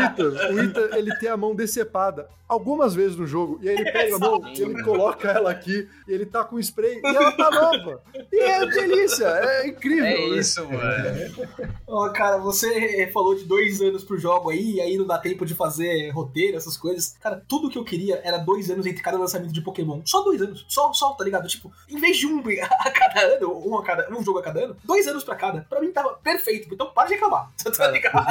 [0.04, 3.58] Ita, o Ita, ele tem a mão decepada algumas vezes no jogo.
[3.62, 7.00] E aí ele pega a mão, ele coloca ela aqui, e ele tá com spray,
[7.02, 8.02] e ela tá nova.
[8.30, 10.04] E é delícia, é incrível.
[10.04, 11.48] É isso, mano.
[11.86, 15.18] Ó, oh, cara, você falou de dois anos pro jogo aí, e aí não dá
[15.18, 17.16] tempo de fazer roteiro, essas coisas.
[17.20, 20.02] Cara, tudo que eu queria era dois anos entre cada lançamento de Pokémon.
[20.04, 20.64] Só dois anos.
[20.68, 21.48] Só, só, tá ligado?
[21.48, 22.42] Tipo, em vez de um
[22.80, 25.62] a cada ano, um, a cada, um jogo a cada ano, dois anos pra cada.
[25.62, 26.72] Pra mim tava perfeito.
[26.72, 27.50] Então para de reclamar.
[27.82, 28.28] Tá ligado?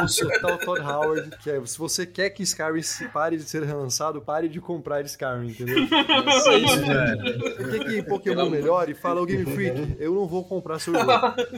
[0.54, 4.48] o Todd Howard, que é, se você quer que Skyrim pare de ser relançado, pare
[4.48, 5.84] de comprar Skyrim, entendeu?
[6.38, 7.56] Isso aí, velho.
[7.56, 8.94] Por que, que Pokémon melhore?
[8.94, 11.12] Fala o Game Freak, eu não vou comprar seu jogo.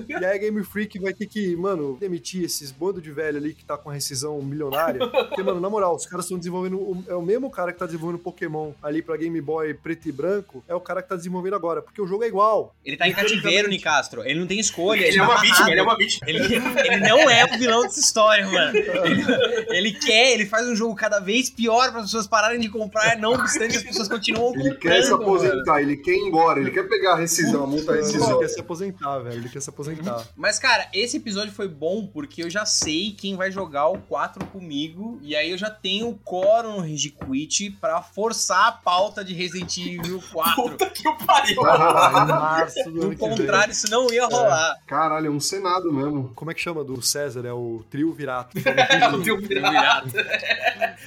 [0.08, 3.54] E aí a Game Freak vai ter que, mano, demitir esses bando de velho ali
[3.54, 5.08] que tá com a rescisão milionária.
[5.08, 7.04] Porque, mano, na moral, os caras estão desenvolvendo.
[7.08, 10.64] É o mesmo cara que tá desenvolvendo Pokémon ali pra Game Boy preto e branco,
[10.68, 12.76] é o cara que tá desenvolvendo agora, porque o jogo é igual.
[12.84, 14.24] Ele tá em cativeiro, Nicastro.
[14.26, 15.00] Ele não tem escolha.
[15.02, 16.30] Ele, ele é uma vítima, ele é uma vítima.
[16.30, 18.78] Ele, ele não é o vilão dessa história, mano.
[18.78, 19.24] Ele,
[19.70, 23.18] ele quer, ele faz um jogo cada vez pior para as pessoas pararem de comprar,
[23.18, 24.66] não obstante as pessoas continuam comprando.
[24.68, 25.80] Ele quer se aposentar, mano.
[25.80, 28.32] ele quer ir embora, ele quer pegar a rescisão, a multa rescisão.
[28.32, 30.28] Ele quer se aposentar, velho, ele quer se aposentar.
[30.44, 34.46] Mas, cara, esse episódio foi bom porque eu já sei quem vai jogar o 4
[34.48, 39.24] comigo, e aí eu já tenho o quórum no Rage Quit pra forçar a pauta
[39.24, 40.64] de Resident Evil 4.
[40.64, 41.66] Puta que pariu!
[41.66, 44.80] Ah, março do contrário, isso não ia rolar.
[44.84, 44.86] É.
[44.86, 46.34] Caralho, é um senado mesmo.
[46.36, 47.48] Como é que chama do César?
[47.48, 48.58] É o trio virato.
[48.94, 50.10] É o trio virato.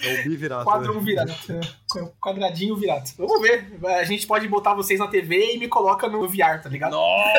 [0.03, 0.64] É o bivirato.
[0.64, 1.32] Quadrum virato.
[1.53, 3.11] É um quadradinho virado.
[3.18, 3.78] Vamos ver.
[3.84, 6.93] A gente pode botar vocês na TV e me coloca no VR, tá ligado?
[6.93, 7.32] Nossa!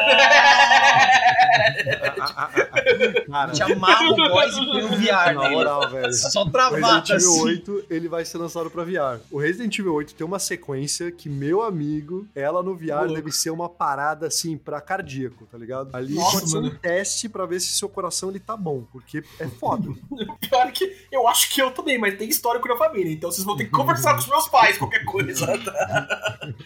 [3.27, 6.13] Cara, Te amarra o boys e põe um VR na moral, velho.
[6.13, 7.41] Só O Resident Evil assim.
[7.43, 9.19] 8, ele vai ser lançado pra VR.
[9.31, 13.13] O Resident Evil 8 tem uma sequência que, meu amigo, ela no VR Louco.
[13.15, 15.95] deve ser uma parada, assim, pra cardíaco, tá ligado?
[15.95, 19.23] Ali Nossa, pode ser um teste pra ver se seu coração ele tá bom, porque
[19.39, 19.89] é foda.
[20.39, 23.55] Pior que eu acho que eu também, mas tem histórico na família, então vocês vão
[23.55, 25.45] ter que conversar com os meus pais, qualquer coisa.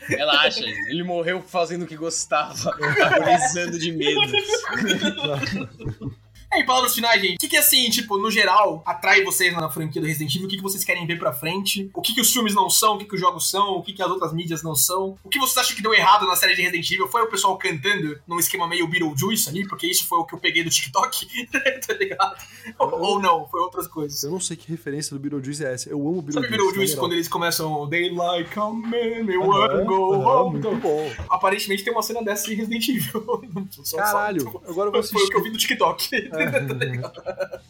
[0.07, 4.19] Relaxa, ele morreu fazendo o que gostava, agonizando de medo.
[5.11, 5.67] Exactly.
[6.53, 10.01] em palavras finais, gente, o que, que assim, tipo, no geral, atrai vocês na franquia
[10.01, 10.47] do Resident Evil?
[10.47, 11.89] O que, que vocês querem ver pra frente?
[11.93, 12.95] O que, que os filmes não são?
[12.95, 13.77] O que, que os jogos são?
[13.77, 15.17] O que, que as outras mídias não são?
[15.23, 17.07] O que vocês acham que deu errado na série de Resident Evil?
[17.07, 19.67] Foi o pessoal cantando num esquema meio Beetlejuice ali?
[19.67, 21.25] Porque isso foi o que eu peguei do TikTok,
[21.87, 22.35] tá ligado?
[22.77, 24.21] Ou, ou não, foi outras coisas.
[24.23, 25.89] Eu não sei que referência do Beetlejuice é essa.
[25.89, 26.57] Eu amo Sabe Beetlejuice.
[26.57, 30.59] Beetlejuice na quando eles começam They like a man, me wanna go home.
[30.59, 31.09] muito bom.
[31.29, 33.41] aparentemente tem uma cena dessa em Resident Evil.
[33.95, 35.43] Caralho, agora eu vou Foi o que eu assistir.
[35.43, 36.09] vi no TikTok.
[36.49, 36.99] ってくれ。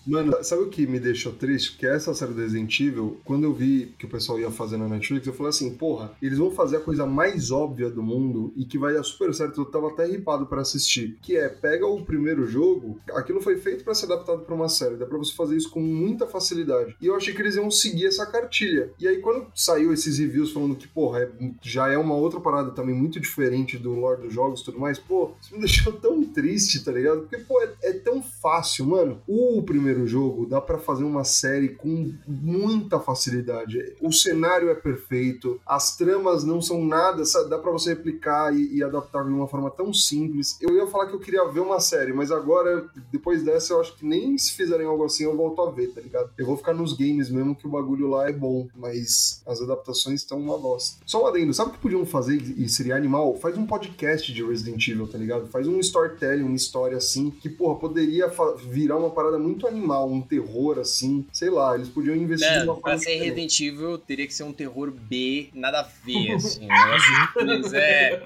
[0.06, 1.78] Mano, sabe o que me deixou triste?
[1.78, 4.88] Que essa série do Resident Evil, quando eu vi que o pessoal ia fazer na
[4.88, 8.66] Netflix, eu falei assim, porra, eles vão fazer a coisa mais óbvia do mundo e
[8.66, 9.62] que vai dar super certo.
[9.62, 11.18] Eu tava até ripado pra assistir.
[11.22, 14.96] Que é, pega o primeiro jogo, aquilo foi feito pra ser adaptado pra uma série,
[14.96, 16.96] dá pra você fazer isso com muita facilidade.
[17.02, 18.92] E eu achei que eles iam seguir essa cartilha.
[19.00, 21.32] E aí quando saiu esses reviews falando que, porra, é-
[21.62, 24.98] já é uma outra parada também muito diferente do lore dos jogos e tudo mais,
[24.98, 27.22] pô, isso me deixou tão triste, tá ligado?
[27.22, 29.22] Porque, pô, é, é tão fácil, mano.
[29.28, 33.96] O primeiro jogo dá pra fazer uma série com muita facilidade.
[34.02, 38.84] O cenário é perfeito, as tramas não são nada, dá pra você replicar e, e
[38.84, 40.58] adaptar de uma forma tão simples.
[40.62, 43.96] Eu ia falar que eu queria ver uma série, mas agora, depois dessa, eu acho
[43.96, 46.30] que nem se fizerem algo assim eu volto a ver, tá ligado?
[46.38, 50.22] Eu vou ficar nos games mesmo que o bagulho lá é bom, mas as adaptações
[50.22, 51.02] estão uma bosta.
[51.06, 53.36] Só um adendo, sabe o que podiam fazer e seria animal?
[53.36, 55.48] Faz um podcast de Resident Evil, tá ligado?
[55.48, 58.32] Faz um storytelling, uma história assim, que, porra, poderia
[58.70, 62.66] virar uma parada muito animal, um terror assim, sei lá, eles podiam investir de uma
[62.66, 63.16] Não, forma pra ser.
[63.16, 66.68] Resident Evil teria que ser um terror B, nada a ver, assim.
[66.68, 68.22] Mas é.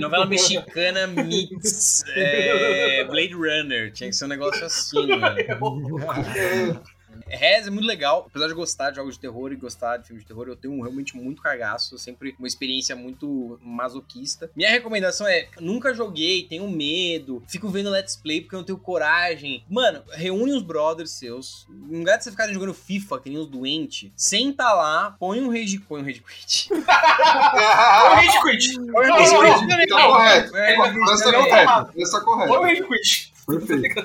[0.00, 3.92] Novela mexicana meets é, Blade Runner.
[3.92, 5.36] Tinha que ser um negócio assim, mano.
[7.28, 10.24] Rez é muito legal, apesar de gostar de jogos de terror e gostar de filmes
[10.24, 14.50] de terror, eu tenho realmente muito cagaço, sempre uma experiência muito masoquista.
[14.54, 18.78] Minha recomendação é: nunca joguei, tenho medo, fico vendo Let's Play porque eu não tenho
[18.78, 19.64] coragem.
[19.68, 23.48] Mano, reúne os brothers seus, em lugar de você ficarem jogando FIFA, que nem os
[23.48, 26.68] doentes, senta lá, põe um rage, põe um rage quit.
[26.68, 28.76] Foi o Rage Quit.
[28.92, 29.88] Põe um Não, não, rage não, quit.
[29.88, 30.56] Tá correto.
[30.56, 32.60] É, não, o correta.
[32.60, 33.35] Rage Quit.
[33.46, 34.02] Perfeito.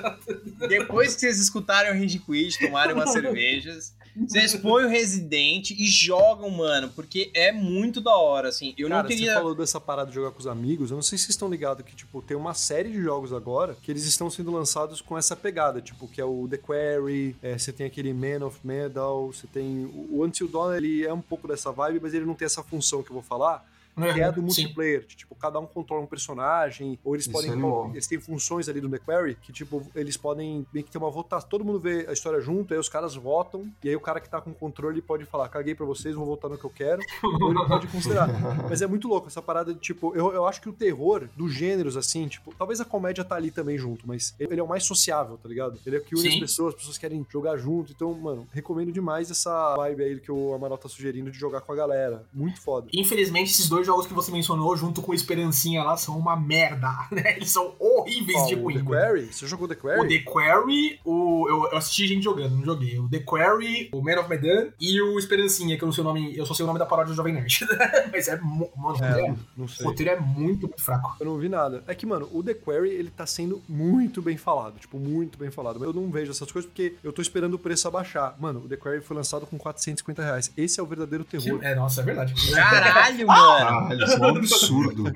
[0.68, 5.84] Depois que vocês escutarem o Rage Quit, tomarem umas cervejas, vocês põem o Resident e
[5.86, 8.74] jogam, mano, porque é muito da hora, assim.
[8.78, 9.34] Eu Cara, não você teria.
[9.34, 11.84] falou dessa parada de jogar com os amigos, eu não sei se vocês estão ligados
[11.84, 15.34] que, tipo, tem uma série de jogos agora que eles estão sendo lançados com essa
[15.34, 19.46] pegada, tipo, que é o The Quarry, é, você tem aquele Man of Metal, você
[19.46, 19.84] tem...
[19.86, 22.62] O o Until Dawn, ele é um pouco dessa vibe, mas ele não tem essa
[22.62, 26.02] função que eu vou falar, que é a do multiplayer, de, tipo, cada um controla
[26.02, 27.50] um personagem, ou eles Isso podem.
[27.50, 27.90] é.
[27.92, 31.48] Eles têm funções ali do Quarry que, tipo, eles podem meio que ter uma votação.
[31.48, 34.28] Todo mundo vê a história junto, aí os caras votam, e aí o cara que
[34.28, 37.02] tá com o controle pode falar: caguei pra vocês, vou votar no que eu quero,
[37.22, 38.28] ou ele pode considerar.
[38.68, 41.52] Mas é muito louco essa parada de, tipo, eu, eu acho que o terror dos
[41.52, 44.84] gêneros, assim, tipo, talvez a comédia tá ali também junto, mas ele é o mais
[44.84, 45.78] sociável, tá ligado?
[45.84, 46.34] Ele é o que une Sim.
[46.34, 47.92] as pessoas, as pessoas querem jogar junto.
[47.92, 51.72] Então, mano, recomendo demais essa vibe aí que o Amaral tá sugerindo de jogar com
[51.72, 52.24] a galera.
[52.32, 52.88] Muito foda.
[52.92, 56.88] Infelizmente, esses dois jogos que você mencionou, junto com o Esperancinha lá, são uma merda,
[57.10, 57.36] né?
[57.36, 58.78] Eles são horríveis de Ó, o ruim.
[58.78, 58.82] The.
[58.82, 59.28] Quarry?
[59.32, 60.00] Você jogou The Quarry?
[60.00, 62.98] O The Quarry, o, eu, eu assisti gente jogando, não joguei.
[62.98, 66.06] O The Quarry, o Man of Medan e o Esperancinha, que eu não sei o
[66.06, 67.66] nome, eu só sei o nome da paródia do Jovem Nerd.
[68.12, 68.70] Mas é, mano,
[69.00, 71.16] É, é, não o roteiro é muito, muito fraco.
[71.20, 71.82] Eu não vi nada.
[71.86, 74.78] É que, mano, o The Quarry, ele tá sendo muito bem falado.
[74.78, 75.78] Tipo, muito bem falado.
[75.78, 78.34] Mas eu não vejo essas coisas porque eu tô esperando o preço abaixar.
[78.38, 80.52] Mano, o The Quarry foi lançado com 450 reais.
[80.56, 81.60] Esse é o verdadeiro terror.
[81.62, 82.34] É, nossa, é verdade.
[82.52, 83.71] Caralho, mano.
[83.80, 85.12] Caralho, isso é um absurdo.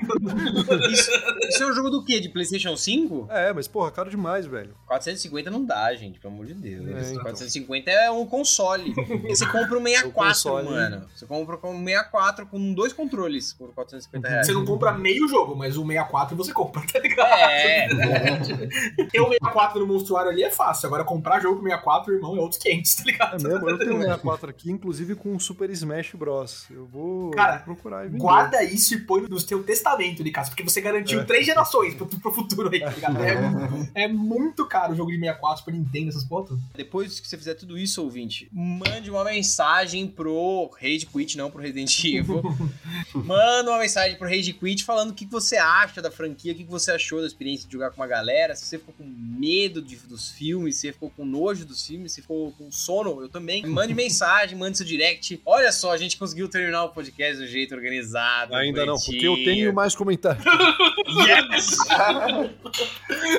[0.90, 1.10] Isso,
[1.48, 2.20] isso é um jogo do quê?
[2.20, 3.28] De PlayStation 5?
[3.30, 4.74] É, mas, porra, caro demais, velho.
[4.86, 6.86] 450 não dá, gente, pelo amor de Deus.
[6.88, 7.22] É, então.
[7.22, 8.94] 450 é um console.
[9.28, 10.68] Você compra um 64, console.
[10.70, 11.06] mano.
[11.14, 14.46] Você compra com um 64 com dois controles por 450 reais.
[14.46, 17.26] Você não compra meio jogo, mas o 64 você compra, tá ligado?
[17.28, 17.88] É,
[19.10, 20.86] Ter o 64 no monstruário ali é fácil.
[20.86, 23.42] Agora comprar jogo com 64, irmão, é outros 500, tá É ligado?
[23.42, 23.70] mesmo?
[23.70, 26.66] Eu tenho um 64 aqui, inclusive com o Super Smash Bros.
[26.70, 28.18] Eu vou Cara, procurar e vender.
[28.20, 31.24] Guarda isso e põe no seu testamento, de casa, porque você garantiu É.
[31.24, 33.18] três gerações pro, pro futuro aí, tá ligado?
[33.22, 33.34] É,
[34.04, 36.58] é, muito caro o jogo de 64 pra Nintendo, essas fotos.
[36.74, 41.60] Depois que você fizer tudo isso, ouvinte, mande uma mensagem pro Rage Quit, não pro
[41.60, 42.42] Resident Evil.
[43.14, 46.64] Manda uma mensagem pro Rage Quit falando o que você acha da franquia, o que
[46.64, 49.96] você achou da experiência de jogar com uma galera, se você ficou com medo de,
[49.96, 53.64] dos filmes, se você ficou com nojo dos filmes, se ficou com sono, eu também.
[53.66, 55.40] Mande mensagem, mande seu direct.
[55.44, 58.35] Olha só, a gente conseguiu terminar o podcast do jeito organizado.
[58.42, 58.86] Ainda bonitinho.
[58.86, 60.44] não, porque eu tenho mais comentários.
[61.26, 61.78] yes!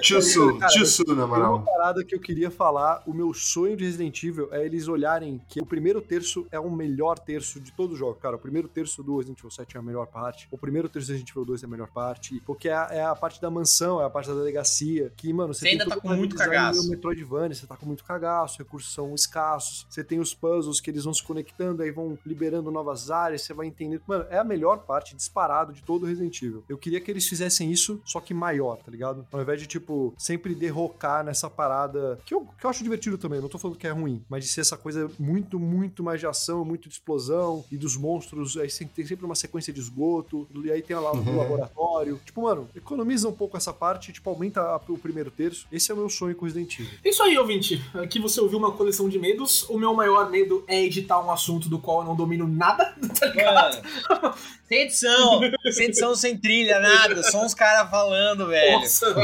[0.01, 1.55] tio Su, tio Su, na moral.
[1.57, 5.41] Uma parada que eu queria falar, o meu sonho de Resident Evil é eles olharem
[5.47, 8.15] que o primeiro terço é o melhor terço de todo o jogo.
[8.15, 11.07] Cara, o primeiro terço do Resident Evil 7 é a melhor parte, o primeiro terço
[11.07, 13.49] do Resident Evil 2 é a melhor parte, porque é a, é a parte da
[13.49, 16.89] mansão, é a parte da delegacia, que, mano, você, você ainda tá com muito cagaço.
[16.89, 21.03] Metroidvania, você tá com muito cagaço, recursos são escassos, você tem os puzzles que eles
[21.03, 24.01] vão se conectando, aí vão liberando novas áreas, você vai entendendo.
[24.07, 26.63] Mano, é a melhor parte disparado de todo Resident Evil.
[26.69, 29.27] Eu queria que eles fizessem isso, só que maior, tá ligado?
[29.31, 33.41] Ao invés de, tipo, sempre derrocar nessa parada, que eu, que eu acho divertido também,
[33.41, 36.27] não tô falando que é ruim, mas de ser essa coisa muito, muito mais de
[36.27, 40.71] ação, muito de explosão, e dos monstros, aí tem sempre uma sequência de esgoto, e
[40.71, 41.37] aí tem lá o uhum.
[41.37, 42.19] laboratório.
[42.25, 45.67] Tipo, mano, economiza um pouco essa parte, tipo, aumenta o primeiro terço.
[45.71, 46.99] Esse é o meu sonho com Resident Evil.
[47.03, 47.81] Isso aí, ouvinte.
[47.93, 49.67] Aqui você ouviu uma coleção de medos.
[49.69, 53.25] O meu maior medo é editar um assunto do qual eu não domino nada, tá
[53.27, 53.83] ligado?
[54.09, 54.35] Mano,
[54.77, 57.23] sem edição, sem edição, sem trilha, nada.
[57.23, 58.79] Só uns caras falando, velho.
[58.79, 59.15] Nossa.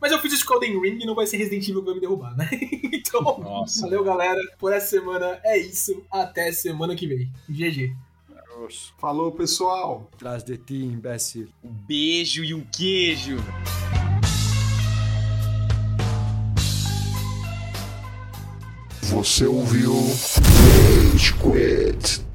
[0.00, 1.94] Mas eu fiz isso com Elden Ring e não vai ser Resident Evil que vai
[1.94, 2.48] me derrubar, né?
[2.92, 3.80] Então, Nossa.
[3.82, 4.40] valeu, galera.
[4.58, 6.04] Por essa semana é isso.
[6.10, 7.28] Até semana que vem.
[7.48, 7.92] GG.
[8.98, 10.08] Falou, pessoal.
[10.18, 11.48] Traz de ti, imbécil.
[11.64, 13.36] Um beijo e um queijo.
[19.02, 22.29] Você ouviu Rage Quit.